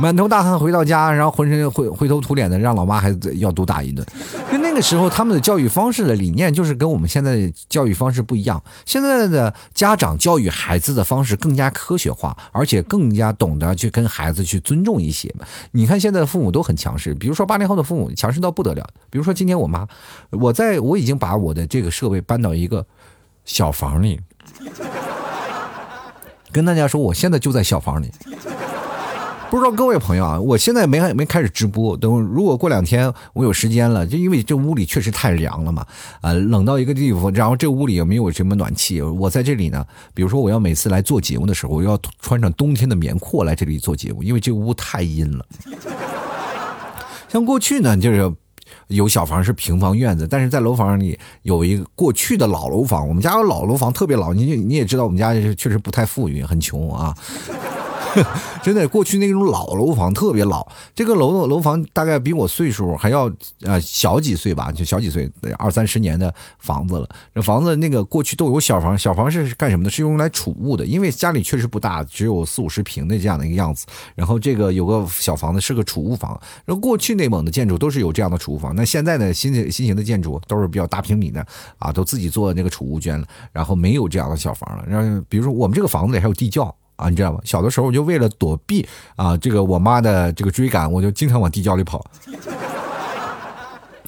[0.00, 4.06] 满头大汗回到家，然后浑身灰灰头土脸的，让老妈还要毒打一顿。
[4.50, 8.62] 就那个时候，他们的教育方式的理念就是跟我们现在的教育方式不一样。
[8.86, 15.34] 现在的家长教育孩子的方式更加科学化，而且更加懂得去跟孩子去尊重一些。
[15.72, 18.86] 你看现在的父母都很强势，比如说八零后的父母强势到不得了。
[19.10, 19.86] 比如说今天我妈，
[20.30, 22.86] 我在我已经把我的这个设备搬到一个
[23.44, 24.20] 小房里，
[26.52, 28.12] 跟大家说，我现在就在小房里。
[29.50, 31.96] 不知道各位朋友啊，我现在没没开始直播。
[31.96, 35.86] 等如果过两天我有时间了，就因为这屋里确实太凉了嘛，
[36.20, 39.00] 啊，冷到一个地方，然后这屋里也没有什么暖气。
[39.00, 39.82] 我在这里呢，
[40.12, 45.46] 比如说我要每次来做节目的时候，我要穿上冬天的棉裤来这里做节目，因为这屋太阴了。
[47.30, 48.30] 像过去呢，就是
[48.88, 57.16] 有小房是平房院子，但是在楼房里有一个过去的老楼房，我们家有老楼房特别老，你你也知道我们家确实不太富裕，很穷啊。
[58.62, 63.30] 真的，过去那种老楼房特别老，这个楼楼房大概比我岁数还要
[63.62, 67.08] 呃小几岁吧，就小几岁，二三十年的房子了。
[67.34, 69.90] 这房子那个过去都有小房，小房是干什么的？
[69.90, 73.86] 是用来储物的，因为家里确实不大，只有四五十平的这样的一个样子。
[74.14, 76.38] 然后这个有个小房子是个储物房。
[76.64, 81.44] 然后过去内蒙的建筑都是有这样的储物房，那现在呢新新型的建筑都是比较大平米的
[81.78, 84.84] 啊，都自己做那个储物间了，然后没有这样的小房了。
[84.88, 86.74] 然后比如说我们这个房子里还有地窖。
[86.98, 87.40] 啊，你知道吗？
[87.44, 92.04] 小的时候我就为了躲避啊，这个我妈的这个追赶，我就经常往地窖里跑。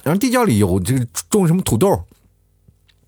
[0.03, 2.03] 然后地窖里有这个种什么土豆，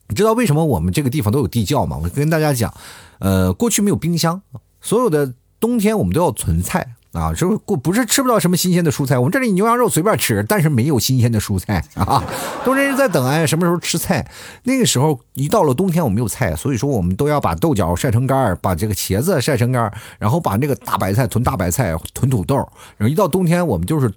[0.07, 1.99] 你知道为什么我们这个地方都有地窖吗？
[2.01, 2.73] 我跟大家讲，
[3.19, 4.41] 呃，过去没有冰箱，
[4.81, 6.95] 所有的冬天我们都要存菜。
[7.13, 9.19] 啊，是不是不是吃不到什么新鲜的蔬菜？
[9.19, 12.23] 我们这里牛羊肉随便吃，但是没有新鲜的蔬菜啊。
[12.65, 14.27] 都是在等哎，什么时候吃菜？
[14.63, 22.55] 那个时候一到了冬天，我们没有菜，所以说我们都要把豆角晒成干儿把这个茄子晒成干儿然后把那个大白菜囤大白菜，囤土豆。
[22.97, 24.11] 然后一到冬天，我们就是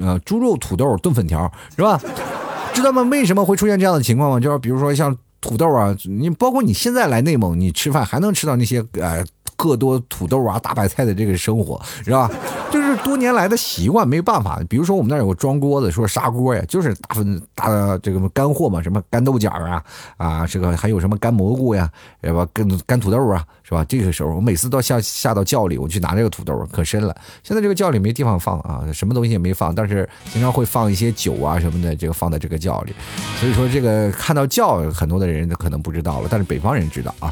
[0.00, 2.00] 呃猪肉土豆炖粉条，是吧？
[2.74, 3.02] 知道吗？
[3.02, 4.40] 为什么会出现这样的情况吗？
[4.40, 9.24] 就是比如说像土豆啊，你包括你现在来内蒙，你吃饭还能吃到那些呃。
[9.60, 12.30] 各多土豆啊，大白菜的这个生活是吧？
[12.70, 14.58] 就是多年来的习惯，没办法。
[14.70, 19.84] 比如说我们那儿有个装锅的，说砂锅呀，就是大分大这个干货嘛，什么干豆角啊
[20.16, 21.90] 啊，这个还有什么干蘑菇呀，
[22.24, 22.48] 是吧？
[22.54, 23.84] 干干土豆啊，是吧？
[23.84, 27.14] 这个时候我每次都下下到窖里，我去拿这个土豆，可深了。
[27.42, 32.94] 现在这个窖里没地方放啊，什么东西也没放，但是经常会放一些酒啊什么的，这个放在这个窖里。
[33.38, 37.30] 所以说这个看到窖，很多的人可能不知道了，但是北方人知道啊。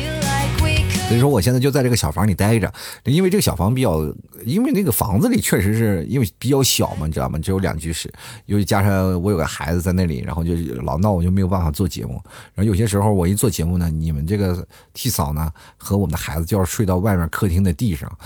[1.08, 2.70] 所以说，我现在就在这个小房里待着，
[3.04, 4.00] 因为这个小房比较，
[4.44, 7.38] 因为那个房子里确实是因为比较小嘛，你知道吗？
[7.38, 8.12] 只有两居室，
[8.44, 12.22] 又加上我有个孩子在那里，然后就老闹，我就没有办法做节目。
[12.54, 18.18] 然后有些时候我一做节目呢，你们这个替嫂呢和我们的孩子就要睡到外面客厅的地上。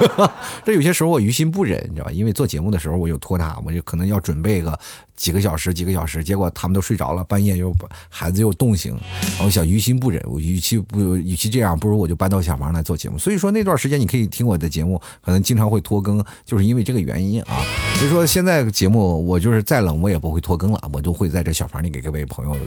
[0.64, 2.12] 这有些时候我于心不忍，你知道吧？
[2.12, 4.78] 因为做节目的时候我有拖沓，我就可能要准备个
[5.16, 7.74] 几个小时，几个小时，结果他们都睡着了，半夜又
[8.08, 8.98] 孩子又冻醒，
[9.44, 13.18] 我想于心不忍，我与其不与其这样，不如我就搬到小房来做节目。
[13.18, 17.60] 所以说那段时间你可以听我的节目，可能经常会拖更，就是因为这个原因啊。
[17.96, 22.60] 所以说现在节目我就是再冷我也不会拖更了，我都会在这小房里给各位朋友录。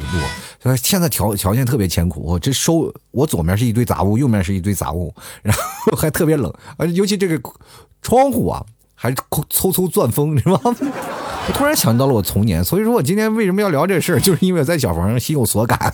[0.62, 7.15] 所以现在条条件特别艰苦，我这收我左面是一堆杂物，右面是一堆杂物，然后还特别冷，而尤其。
[7.18, 7.40] 这个
[8.02, 10.60] 窗户啊，还是嗖嗖钻风，是吧？
[10.64, 15.94] 我 突然想到了我童年，所以说我今天为什么要聊这事儿，就是因为我在小房上心有所感，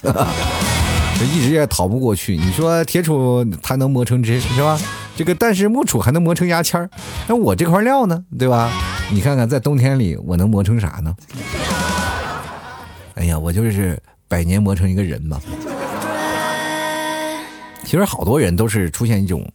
[1.34, 2.38] 一直也逃不过去。
[2.38, 4.80] 你说铁杵它能磨成针，是吧？
[5.16, 6.90] 这个但是木杵还能磨成牙签儿，
[7.28, 8.72] 那我这块料呢，对吧？
[9.12, 11.14] 你看看在冬天里我能磨成啥呢？
[13.16, 15.40] 哎呀，我就是百年磨成一个人嘛。
[17.84, 19.46] 其实好多人都是出现一种。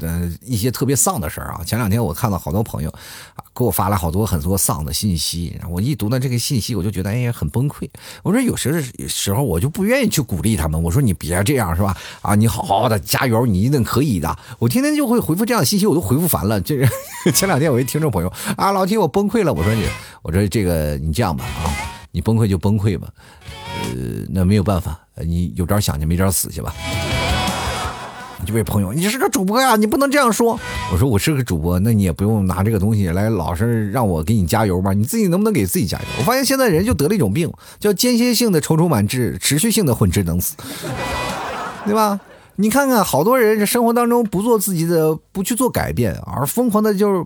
[0.00, 1.60] 呃，一些特别丧的事儿啊！
[1.64, 2.90] 前两天我看到好多朋友
[3.34, 7.88] 啊，给我发了好多很多丧的信息，我一读到这个信息，我就觉得哎呀很崩溃。
[8.22, 11.96] 我说有时时候我就不愿意去鼓励他们，我说你别这样是吧？
[12.22, 14.36] 啊，你好好的加油，你一定可以的。
[14.58, 16.60] 我天天就会回复这样的信息，我都回复烦了。
[16.60, 16.92] 这是
[17.32, 19.52] 前两天我一听众朋友啊，老铁我崩溃了。
[19.52, 19.84] 我说你，
[20.22, 21.66] 我说这个你这样吧啊，
[22.12, 23.08] 你崩溃就崩溃吧，
[23.84, 26.72] 呃，那没有办法，你有招想去，没招死去吧。
[28.48, 30.58] 这位朋友，你是个主播呀，你不能这样说。
[30.90, 34.94] 我说我是个主播，那你也不用拿这个东西来老是让我给你加油吧？
[34.94, 36.04] 你自己能不能给自己加油？
[36.18, 40.56] 我发现现在人就得了一种病，叫间歇性的踌躇满志，持续性的混吃等死，
[41.84, 42.18] 对吧？
[42.56, 47.22] 你看看，好多人生活当中不做自己的，不去做改变，而疯狂的就是。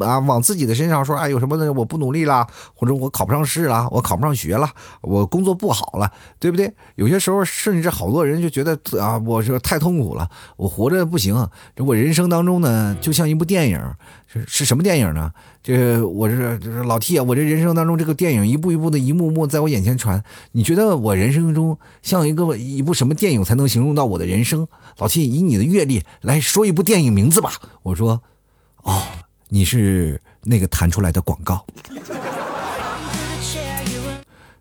[0.00, 1.72] 啊，往自己的身上说，哎，有什么的？
[1.72, 4.70] 我不努力了，或者我考不上试了，我考不上学了，
[5.02, 6.72] 我工作不好了，对不对？
[6.96, 11.48] 有些时候，甚至好多人就觉得啊，我这太痛苦了，我活着不行。
[11.76, 13.80] 这我人生当中呢，就像一部电影，
[14.26, 15.32] 是是什么电影呢？
[15.62, 20.22] 这我这这老 T 啊，我这人生当中这个电影一步一步的，一幕幕在我眼前传。
[20.52, 24.66] 你觉得我人生中像一个一部什么电影才能形容到我的人生？
[24.98, 27.52] 老 T，以你的阅历来说一部电影名字吧。
[27.82, 28.22] 我说，
[28.82, 29.02] 哦。
[29.48, 31.64] 你是那个弹出来的广告。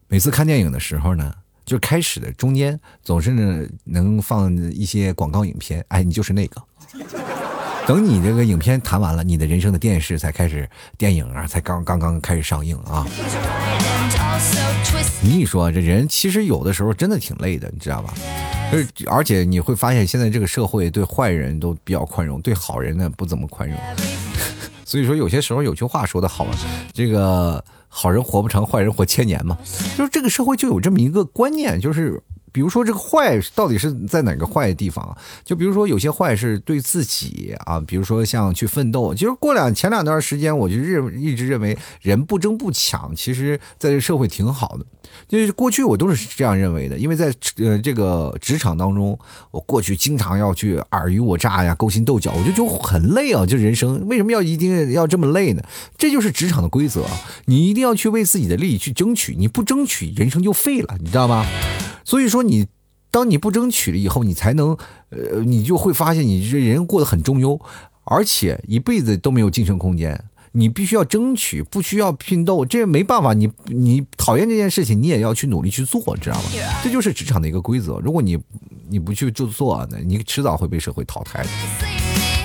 [0.07, 1.33] 每次看电影的时候呢，
[1.65, 5.83] 就开始的中间总是能放一些广告影片。
[5.89, 6.61] 哎，你就是那个。
[7.85, 13.05] 等你这个影片谈完了，你的人生的电视才开始，电影啊才刚刚刚开始上映啊。
[15.21, 18.13] 你说这人其实有的时候真的挺累的，你知道吧？
[18.71, 23.77] 而而且你会发现，现在这个社会对坏人都比较宽容，对好人呢不怎么宽容。
[24.87, 26.47] 所以说，有些时候有句话说的好，
[26.93, 29.57] 这个好人活不成，坏人活千年嘛。
[29.97, 32.23] 就是这个社会就有这么一个观念，就是。
[32.53, 35.15] 比如说这个坏到底是在哪个坏的地方？
[35.43, 39.13] 就比如说有些坏是对自己啊，比如说像去奋斗。
[39.13, 44.85] 其实过两前两段时间，我就认一直认为人不争不抢，其实在这社会挺好的。
[45.27, 49.17] 就是过去我都是这样认为的，因为在呃这个职场当中，
[49.51, 53.45] 我过去经常要去尔虞我诈呀、勾心斗角，我就就很累啊。
[53.45, 55.63] 就人生为什么要一定要这么累呢？
[55.97, 57.05] 这就是职场的规则，
[57.45, 61.45] 你一定要去为自己的利益去争取，你不争取，人生就废了，你知道吗？
[62.03, 62.67] 所以说，你
[63.11, 64.77] 当你不争取了以后，你才能，
[65.09, 67.59] 呃，你就会发现你这人过得很中庸，
[68.03, 70.23] 而且一辈子都没有晋升空间。
[70.57, 73.31] 你必须要争取，不需要拼斗，这没办法。
[73.31, 76.49] 你你讨厌这件事情，你也要去努力去做，知道吗？
[76.83, 77.99] 这就是职场的一个规则。
[77.99, 78.35] 如果你
[78.89, 81.49] 你不去就做，那你迟早会被社会淘汰的。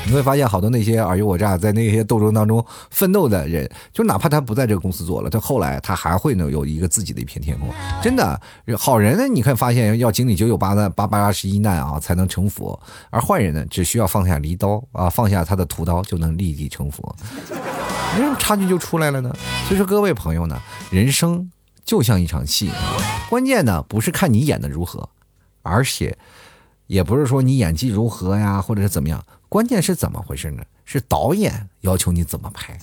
[0.04, 7.70] 你会发现，好多那些尔虞我诈，在那些斗争当中奋斗的人，就哪怕他不在这个公司做了，他后来他还会呢有一个自己的一片天空。
[8.02, 8.38] 真的，
[8.76, 12.78] 好人呢，你看发现要经历九九八难八八十一难啊，才能成佛；
[13.10, 17.14] 而坏人呢，只需要放下离刀啊，放下他的屠刀，就能立地成佛。
[18.14, 19.34] 为什么差距就出来了呢？
[19.66, 21.50] 所以说，各位朋友呢，人生
[21.84, 22.70] 就像一场戏，
[23.30, 25.08] 关键呢不是看你演的如何，
[25.62, 26.16] 而且
[26.86, 30.62] 也不是说你演技如何呀，或者是怎么样，关键是怎么回事呢？
[30.84, 32.78] 是导演要求你怎么拍。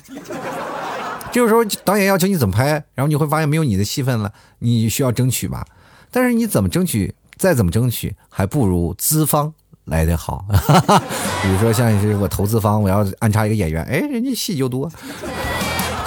[1.32, 5.64] 这个时候导演要求你怎么拍，然后你会发现没有你的戏份了，你需要争取吧？
[6.10, 9.54] 但是你怎么争取，再怎么争取，还不如资方
[9.90, 10.46] 来的好。
[11.42, 14.90] 比如说像是我投资方，我要安插一个演员，哎，人家戏就多。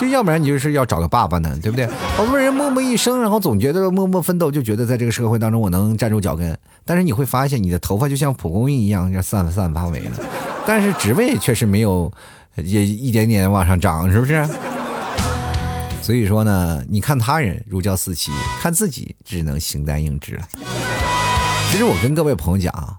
[0.01, 1.87] 就要不然你就是要找个爸爸呢，对不对？
[2.17, 6.59] 好多人默默一生，然后总觉得默默奋斗，就觉得在这个社会当中我能站住脚跟。
[6.85, 10.11] 但是你会发现，你的头发就像蒲公英一样，要散散发尾了，
[10.67, 12.11] 但是职位却是没有，
[12.57, 14.45] 也一点点往上涨，是不是？
[16.03, 20.43] 所以说呢，你看他人如胶似漆，看自己只能形单影只了。
[21.71, 22.97] 其实我跟各位朋友讲啊，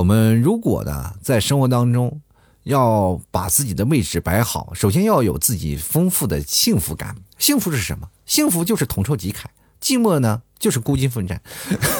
[0.00, 2.22] 我们如果呢在生活当中
[2.62, 7.16] 要把自己的位置摆好，首先要有自己丰富的幸福感。
[7.38, 8.08] 幸福是什么？
[8.24, 9.44] 幸福就是同仇敌忾，
[9.78, 10.40] 寂寞呢？
[10.58, 11.42] 就是孤军奋战，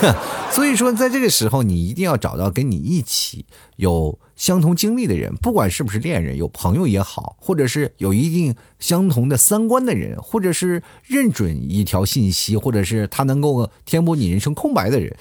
[0.52, 3.44] 所以说，在这个时候，你一定要找到跟你一起
[3.76, 15.14] 有相同经历的人，不管是不是恋人、有朋友也好，或者是有一定相同的三观的人，或者是认准一条信息，或者是他能够填补你人生空白的人。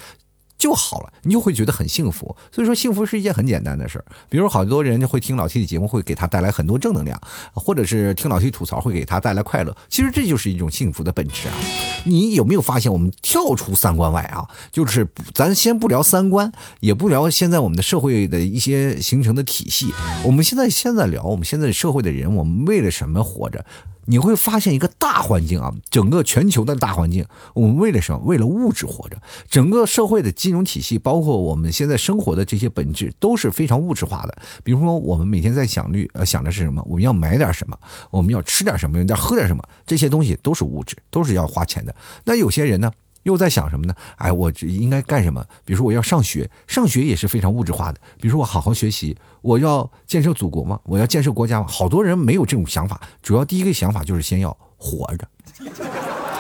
[0.60, 2.36] 就好了，你就会觉得很幸福。
[2.52, 4.06] 所以说，幸福是一件很简单的事儿。
[4.30, 7.20] 比如，好多人会听老 T 的节目，会给他带来很多正能量，
[7.54, 9.76] 或者是听老 T 吐槽，会给他带来快乐。
[9.88, 11.56] 其实这就是一种幸福的本质啊！
[12.04, 19.94] 你有没有发现，我们跳出三观外啊，就是咱先不聊三观，也不聊现在我们的社会的一些形成的体系，
[20.26, 23.66] 我们现在现在聊我们现在社会的人，我们为了什么活着？
[24.06, 28.20] 你会发现一个大环境啊，整个全球的大环境，我们为了什么？
[28.26, 29.22] 为了物质活着。
[29.50, 34.38] 整个社会的金融体系，包括我们现在生活的这些本质，都是非常物质化的。
[34.64, 36.84] 比如说，我们每天在想虑呃想的是什么？
[36.88, 37.78] 我们要买点什么？
[38.10, 39.04] 我们要吃点什么？
[39.06, 39.64] 要喝点什么？
[39.86, 41.94] 这些东西都是物质，都是要花钱的。
[42.24, 42.92] 那有些人呢？
[43.30, 43.94] 又在想什么呢？
[44.18, 45.46] 哎，我应该干什么？
[45.64, 48.02] 比如说我要上学，上学也是非常物质化的。
[48.20, 50.80] 比如说我好好学习，我要建设祖国吗？
[50.84, 51.68] 我要建设国家吗？
[51.70, 55.28] 好多人没有这种想法，主要第一个想法就是先要活着。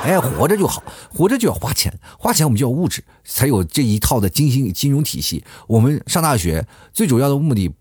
[0.02, 5.44] 哎，活着就好，活着就要花钱，花钱我们就要物质，才有这一套的金星金融体系。
[5.68, 7.72] 我们上大学最主要的目的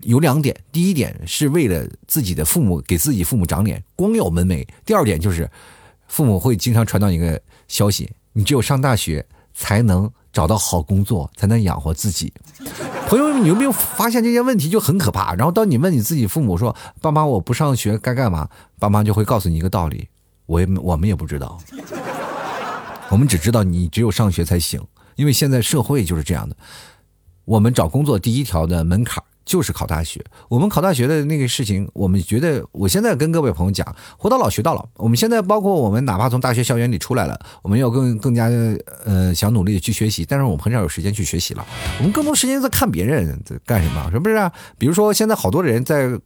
[0.00, 5.48] 有两点：第一点是为了自己的父母给自己父母长脸，光耀门楣；第二点就是
[6.08, 8.10] 父母会经常传到一个消息。
[8.32, 12.32] 你只有上大学才能找到好工作，才能养活自己。
[13.08, 15.34] 朋友们，你有没有发现这些问题就很可怕？
[15.34, 20.08] 然后当你问你自己父母说：“爸妈，我不上学该干嘛？”爸妈就会告诉你一个道理
[20.46, 21.58] ：“我也我们也不知道，
[23.10, 24.80] 我们只知道你只有上学才行。”
[25.16, 26.56] 因为现在社会就是这样的，
[27.44, 29.22] 我们找工作第一条的门槛。
[29.50, 33.84] 就是考大学，我们考大学的那个事情，我们觉得，我现在跟各位朋友讲，
[34.16, 34.88] 活到老学到老。
[34.94, 38.48] 我们现在包括我们，哪怕从大学校园里出来了，我们要更更加
[39.04, 41.66] 呃想努力的去学习，但是我们很少有时间去学习了，
[41.98, 44.50] 我们更多时间在看别人在干什么，是不是？
[44.78, 46.16] 比如说现在好多人在。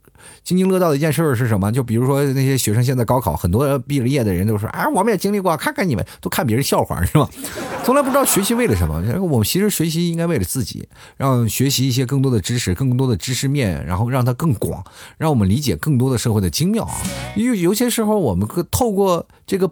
[0.43, 1.71] 津津乐道的一件事儿是什么？
[1.73, 7.29] 就比如说那些学生现在高考，很多毕了业的人都说：“哎，我们也经历过，看看你们都看别人笑话是吧？”
[7.85, 9.03] 从来不知道学习为了什么。
[9.21, 14.83] 我们其实学习应该为了自己，让学习一些更多的知识，更多的知识面，然后让它更广，
[15.19, 16.95] 让我们理解更多的社会的精妙啊。
[17.37, 19.71] 有有些时候，我们透过这个。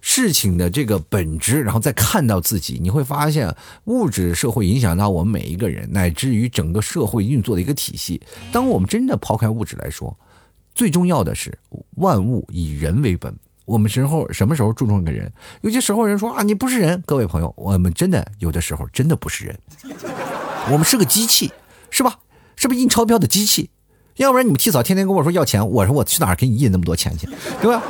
[0.00, 8.20] 事情的这个本质，然后再看到自己，你会发现物质社会影响到我们每一个人，乃至于整个社会运作的一个体系。
[8.50, 10.16] 当我们真的抛开物质来说，
[10.74, 11.56] 最重要的是
[11.96, 13.34] 万物以人为本。
[13.66, 15.32] 我们时候什么时候注重一个人？
[15.60, 17.00] 有些时候人说啊，你不是人。
[17.06, 19.58] 各位朋友，我们真的有的时候真的不是人，
[20.70, 21.52] 我们是个机器，
[21.90, 22.18] 是吧？
[22.56, 23.70] 是不是印钞票的机器？
[24.16, 27.28] 要不然你们提早天天跟我说要钱，我说我去哪儿给你印那么多钱去，
[27.62, 27.82] 对吧？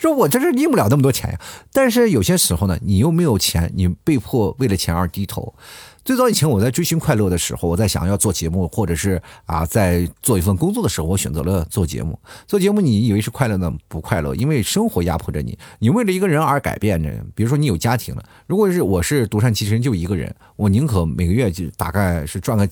[0.00, 1.38] 说我这是用不了那么多钱呀，
[1.72, 5.54] 但是有些时候呢，你又没有钱，你被迫为了钱而低头。
[6.02, 12.18] 最早以前我在追寻快乐的时候，我在想要做节目，或者是啊在做一份工作的时候，我选择了做节目。
[12.46, 13.70] 做节目你以为是快乐呢？
[13.88, 15.58] 不快乐，因为生活压迫着你。
[15.78, 22.66] 你为了一个人而改变着，比如说你有家庭了，如果是我是独善其身就一个人，我宁可每个月就大概是赚个。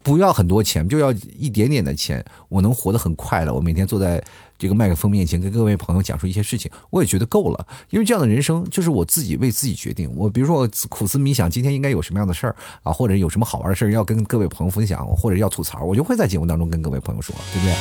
[0.00, 3.52] 不要很多钱，就要一点点的钱，我能活得很快乐。
[3.52, 4.22] 我每天坐在
[4.58, 7.66] 这个麦克风面前，跟各位朋友讲述一些事情，我也觉得够了。
[7.90, 10.10] 因为这样的人生就是我自己为自己决定。
[10.16, 17.74] 我比如说我苦思冥想，今天应该有什么样的事儿啊，或者有什么好玩的事儿要跟各位朋友分享，或者要吐槽，我就会在节目当中跟各位朋友说，对不对？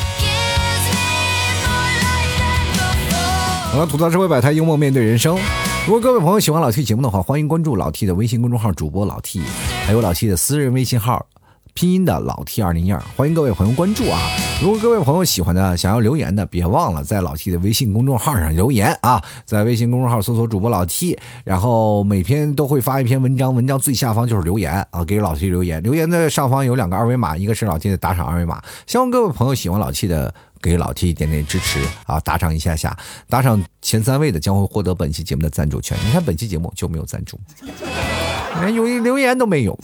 [3.71, 5.37] 好了，吐槽社会百态，幽默面对人生。
[5.85, 9.41] 如果各位朋友喜欢老 T 节目的话，欢迎关注老 T 的微信公众号主播老 T，
[9.85, 11.25] 还有老 T 的私人微信号。
[11.77, 14.19] 拼音的老 T 二零一二，欢迎各位朋友关注啊！
[14.59, 30.33] 如果各位朋友喜欢的，想要留言的，别忘了在老 T 的微信公众号上留言啊，在微信公众号搜索主播老 T，然后每篇都会发一篇文章，文章最下方就是留言啊，给老 T 留言，留言的上方有两个二维码，一个是老 T 的打赏二维码，希望各位朋友喜欢老 T 的。
[30.59, 32.19] 给老 T 一点点支持啊！
[32.21, 32.97] 打赏一下下，
[33.29, 35.95] 打赏前三位的将会获得本期节目的赞助权。
[36.03, 37.39] 你看本期节目就没有赞助，
[38.61, 39.79] 连有一留言都没有，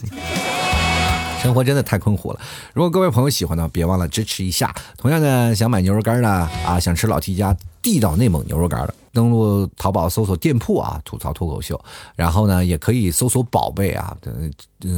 [1.43, 2.39] 生活真的太困苦了。
[2.73, 4.73] 如果各位朋友喜欢呢，别忘了支持一下。
[4.97, 8.93] 同样的，想买牛肉干的啊，想吃老 T 家地道内蒙牛肉干的。
[9.11, 11.79] 登录淘宝搜索店铺啊，吐槽脱口秀，
[12.15, 14.51] 然后呢，也可以搜索宝贝啊，等，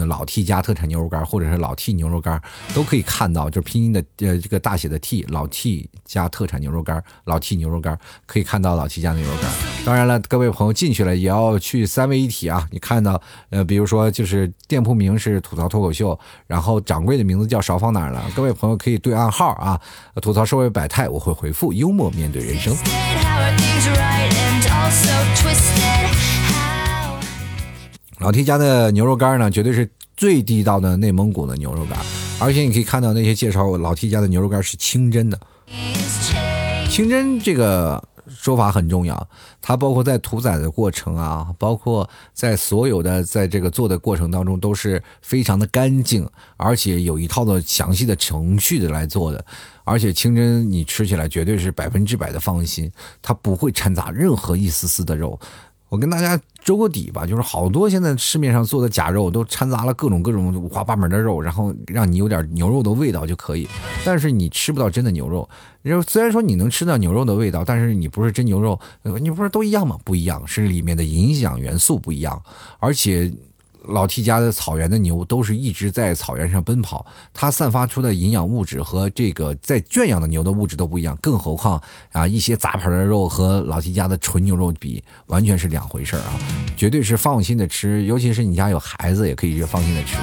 [0.07, 2.41] 老 T 家特产牛肉干，或者是老 T 牛肉干，
[2.73, 9.51] 都可以看到，就是拼音的呃这个大写的 T，老 T 家特产牛肉干，老 T 牛肉干可以看到老 T 家的牛肉干。
[9.85, 13.21] 当然了，各位朋友进去了也要去三位一体啊，你看到
[13.51, 16.17] 呃，比如说就是店铺名是吐槽脱口秀，
[16.47, 18.25] 然后掌柜的名字叫勺放哪儿了？
[18.35, 19.79] 各位朋友可以对暗号啊，
[20.21, 22.75] 吐槽社会百态，我会回复幽默面对人生。
[28.25, 31.95] 老 T 家的牛肉干呢，绝对是最地道的内蒙古的牛肉干，
[32.39, 35.39] 而且你可以看到那些介绍老 T 家的牛肉干是清真的。
[36.89, 39.29] 清真这个说法很重要，
[39.61, 49.45] 它包括在屠宰的过程啊，包括在所有的在这个做的过程当中都是非常的干净，而且有一套的详细的程序的来做的。
[49.83, 55.39] 而且清真你吃起来绝对是百分之百的放心，它不会掺杂任何一丝丝的肉。
[55.95, 63.65] 我跟大家周个底吧，就是好多现在市面上做的假肉都掺杂了各种各种五花八门的肉，然后让你有点牛肉的味道就可以，
[64.03, 65.47] 但是你吃不到真的牛肉。
[66.05, 68.77] 虽然说你能吃到牛肉的味道，但是你不是真牛肉，
[69.21, 69.97] 你不是都一样吗？
[70.03, 72.43] 不一样，是里面的营养元素不一样，
[72.79, 73.31] 而且。
[73.87, 81.81] 老 T 家的草原的牛都是一直在草原上奔跑，它散发出的营养物质和这个在圈养的牛的物质都不一样，更何况
[82.11, 86.33] 啊一些杂牌的肉和老 T 家的纯牛肉比，完全是两回事啊！
[86.75, 90.17] 绝对是放心的吃，尤其是你家有孩子也可以放心的吃，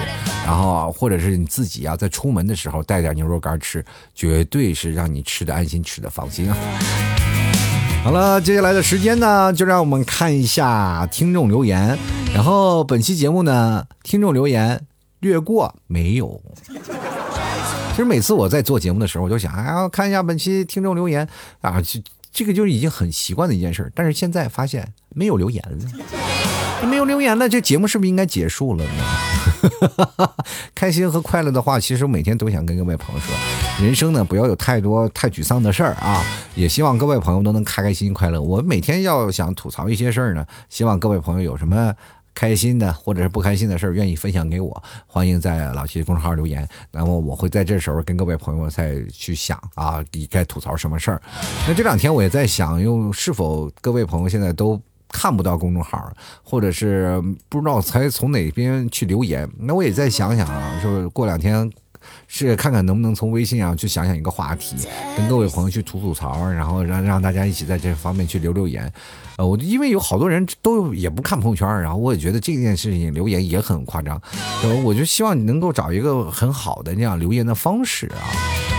[0.44, 3.84] 然后或者是你自己啊在出门的时候带点牛肉干吃，
[4.14, 7.21] 绝对是让你吃的安心，吃的放心啊！
[8.04, 11.96] 好了，接下来的时间呢，就让我们看一下听众留言。
[12.34, 14.84] 然后本期节目呢，听众留言
[15.20, 16.42] 略过没有。
[17.92, 21.26] 其实每次我在做节目的时候，我就想，哎呀，看一下本期听众留言
[21.60, 23.90] 啊，这这个就是已经很习惯的一件事。
[23.94, 30.28] 但是现在发现没有留言了， 没有留言了，这节目是不是应该结束了呢？
[30.74, 33.32] 开心和快乐的话，其实我每天都想跟各位朋友说。
[33.82, 36.22] 人生呢，不要有太多太沮丧的事儿啊！
[36.54, 38.40] 也希望各位朋友都能开开心心、快乐。
[38.40, 41.92] 我每天要想吐槽一些事儿呢，希望各位朋友有什么
[42.32, 46.66] 开心的或者是不开心的事儿，愿意分享给我，欢迎在老七公众号留言。
[46.92, 51.20] 那么我会在这时候跟各位朋友再去想啊，你该吐槽什么事儿。
[51.66, 56.08] 那这两天我也在想，用是否各位朋友现在都看不到公众号，
[56.44, 59.50] 或者是不知道才从哪边去留言？
[59.58, 61.68] 那我也再想想啊，就是过两天。
[62.34, 64.74] 是看看能不能从微信上去想想一个话题，
[65.18, 68.90] 跟各位朋友去吐吐槽，然后让让大家一起在这方面去留留言。
[69.36, 74.18] 呃，我因为有好多人都也不看朋友圈，然后我也觉得这件事情留言也很夸张。
[74.62, 78.24] 呃，我就希望你能够找一个很好的那样留言的方式啊，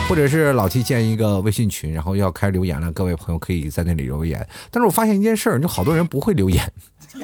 [0.10, 4.44] 或者是老 T 建一个微信群，然后要开留言了，各位朋友可以在那里留言。
[4.72, 6.74] 但是我发现一件事儿，就好多人不会留言。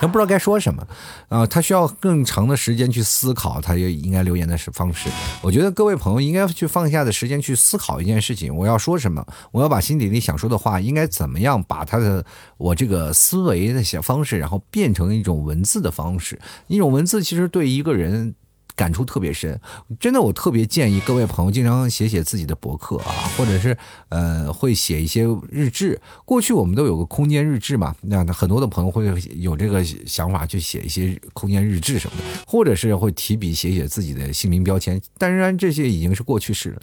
[0.00, 0.86] 他不知道该说什么，
[1.28, 5.08] 啊，他需要更长的时间去思考，他也应该留言的是方式。
[5.40, 9.24] 我觉得各位朋友应该去放下的时间去思考一件事情：我要说什么？
[9.50, 12.24] 我要把心底里想说的话，应该怎么样把他的
[12.58, 16.38] 我这个思维的些方式，然后变成一种文字的方式。
[16.66, 18.34] 一种文字其实对一个人。
[18.76, 19.60] 感触特别深，
[20.00, 23.76] 真的，我特别建议各位朋友经常写写自己的博客啊，或者是
[24.08, 26.00] 呃会写一些日志。
[26.24, 29.04] 过去我们都有个空间日志嘛，那很多的朋友会
[29.36, 35.00] 有这个想法去写一些空间日志什么的，或者是会提笔写写自己的姓名标签。
[35.18, 36.82] 当然，这些已经是过去式了。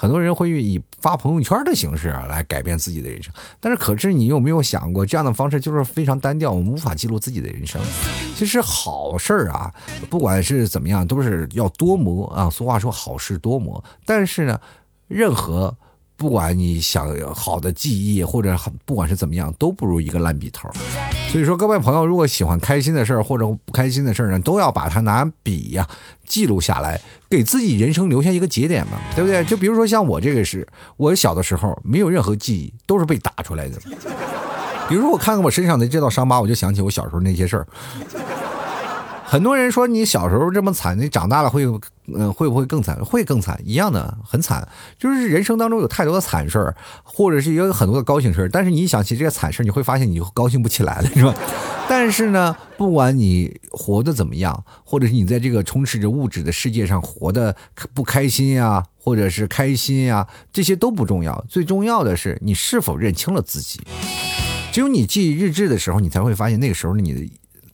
[0.00, 3.30] 很多人会以发朋友圈的形式来改变自己的人生，
[3.60, 7.78] 但是可是你有没有想过，这样的方式就是非常单调，我们无法记录自己的人生。
[8.34, 9.70] 其实好事儿啊，
[10.08, 12.48] 不管是怎么样，都是要多磨啊。
[12.48, 14.58] 俗话说好事多磨，但是呢，
[15.06, 15.76] 任何。
[16.20, 18.54] 不管你想好的记忆，或者
[18.84, 20.68] 不管是怎么样，都不如一个烂笔头。
[21.30, 25.88] 所以说，各位朋友，如果喜欢开心的事儿或者不开心的事儿呢，都要把它拿笔呀
[26.26, 27.00] 记录下来，
[27.30, 29.42] 给自己人生留下一个节点嘛，对不对？
[29.46, 30.68] 就比如说像我这个是，
[30.98, 33.78] 我小的时候没有任何记忆，都是被打出来的。
[34.90, 37.66] 比如说我看看我身上的这道伤疤，我就想起我小时候那些事儿。
[39.30, 41.64] 很多人说你小时候这么惨，你长大了会，
[42.12, 42.96] 嗯，会不会更惨？
[43.04, 44.66] 会更惨，一样的，很惨。
[44.98, 46.74] 就是人生当中有太多的惨事儿，
[47.04, 48.48] 或者是也有很多的高兴事儿。
[48.48, 51.32] 但是你一想起这些惨事儿，你会发现你就高兴不起来了，是吧？
[51.88, 57.54] 但是呢，不管你活得怎么样，或者是你在这个充斥着物质的世界上活得
[57.94, 61.44] 不开心呀，或者是开心呀，这些都不重要。
[61.48, 63.80] 最重要的是你是否认清了自己。
[64.72, 67.30] 只有你记日志的时候，你才会发现那个时候你的。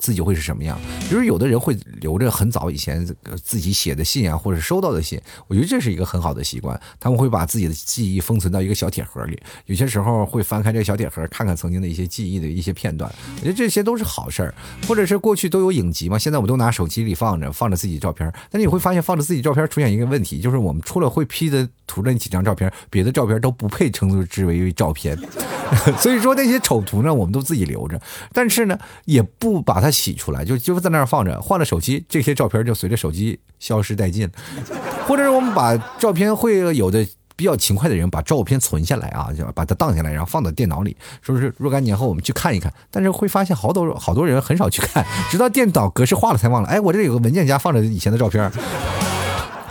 [0.06, 0.78] 自己会是什么样？
[1.08, 3.04] 比如有的人会留着很早以前
[3.42, 6.80] 自己写的信啊，或者收到的信，我觉得这是一个很好的习惯。
[7.00, 13.12] 他们会把自己的记忆封存到一个小铁盒里，有些时候会翻开这个小铁盒，看看曾经的一些记忆的一些片段。
[13.38, 14.54] 我觉得这些都是好事儿，
[14.86, 18.32] 或者是过去都有影集嘛，现在我们都拿手机里放着，放着自己照片。
[18.48, 25.18] 但你会发现，放着自己照片出现一个问题，就是我们除了会 P 的图的那几张照片，别的照片都不配称之为照片。
[25.98, 28.00] 所以说那些丑图呢，我们都自己留着，
[28.32, 31.40] 但是呢，也不把它洗出来，就就在那儿放着。
[31.40, 34.30] 换了手机，这些照片就随着手机消失殆尽。
[35.08, 42.72] 或者是我们把照片会有的比较勤快的人，把照片存下来啊，就把它荡下来，然后放到电脑里，说是若干年后我们去看一看。
[42.90, 46.68] 但是会发现好多好多人很少去看，直到电脑格式化了才忘了。
[46.68, 48.50] 哎，我这里有个文件夹，放着以前的照片。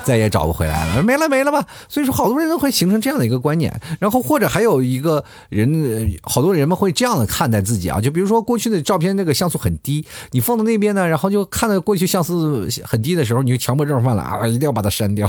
[0.06, 1.66] 再也找不回来了，没了没了吧。
[1.90, 8.00] 所以说，好多人都会形成这样的一个观念，然后或者还有一个人，好多人们会这样的看待自己啊。
[8.00, 15.28] 就比如说过去的照片，那个像素很低，你放到那边呢，然后就看到过去像素很低的时候，你就强迫症犯了啊，一定要把它删掉。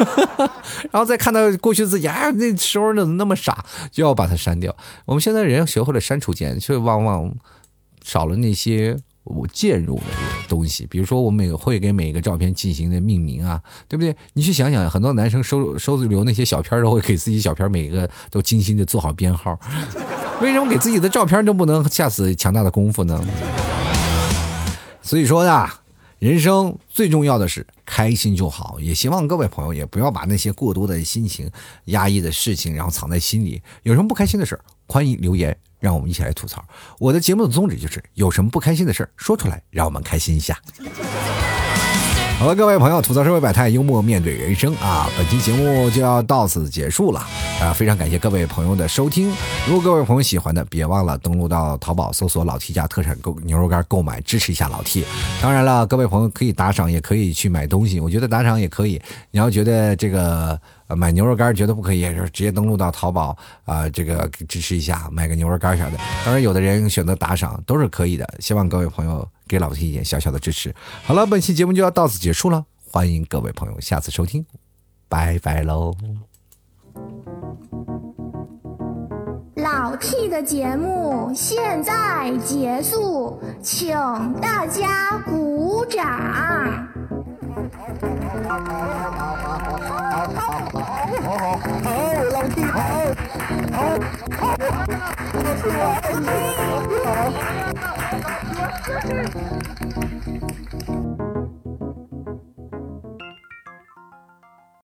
[0.90, 4.74] 然后再看到过去自己啊，那时候怎么那么傻，就要把它删掉。
[5.04, 7.30] 我们现在人学会了删除键，却往往
[8.02, 8.96] 少了那些。
[9.30, 10.02] 我介入的
[10.48, 14.14] 东西，比如说我每会给每个照片进行的命名啊，对不对？
[14.32, 19.58] 你去想想，很多男生收收留那些小片都会给自己小片每个都精心的做好编号，
[20.42, 23.24] 为什么给自己的照片都不能下此强大的功夫呢？
[25.02, 25.68] 所以说呢，
[26.18, 31.50] 人生最重要的是开心就好，也希望各位朋友也不要把那些过多的心情、
[31.86, 33.62] 压抑的事情，然后藏在心里。
[33.82, 35.56] 有什么不开心的事欢迎留言。
[35.80, 36.64] 让我们一起来吐槽。
[36.98, 40.56] 我的节目的宗旨就是，有什么不开心的事儿说出来，让我们开心一下。
[42.38, 45.10] 好了，各位朋友，吐槽社会百态，幽默面对人生啊！
[45.14, 47.20] 本期节目就要到此结束了
[47.60, 47.70] 啊！
[47.74, 49.30] 非常感谢各位朋友的收听。
[49.66, 55.04] 如果各位朋友喜欢的，别忘了登录到淘宝搜索“老 T 家特产购牛肉干”购买，支持一下老 T。
[55.42, 58.00] 当然了，各位朋友可以打赏，也可以去买东西。
[58.00, 58.98] 我觉得打赏也可以。
[59.30, 60.58] 你要觉得这个。
[60.96, 65.96] 买牛肉干觉得不可以，是直接登录到淘宝啊，这个支持一下，买个牛肉干啥的。
[66.24, 68.28] 当然，有的人选择打赏都是可以的。
[68.40, 70.74] 希望各位朋友给老 T 一点小小的支持。
[71.04, 74.44] 好了，本期节目就要到此结束了，欢迎各位朋友下次收听，
[75.08, 75.94] 拜拜喽。
[79.56, 83.94] 老 T 的节目现在结束，请
[84.40, 87.09] 大家鼓掌。
[88.00, 88.08] 好，
[90.34, 91.60] 好，好，
[93.72, 94.00] 好，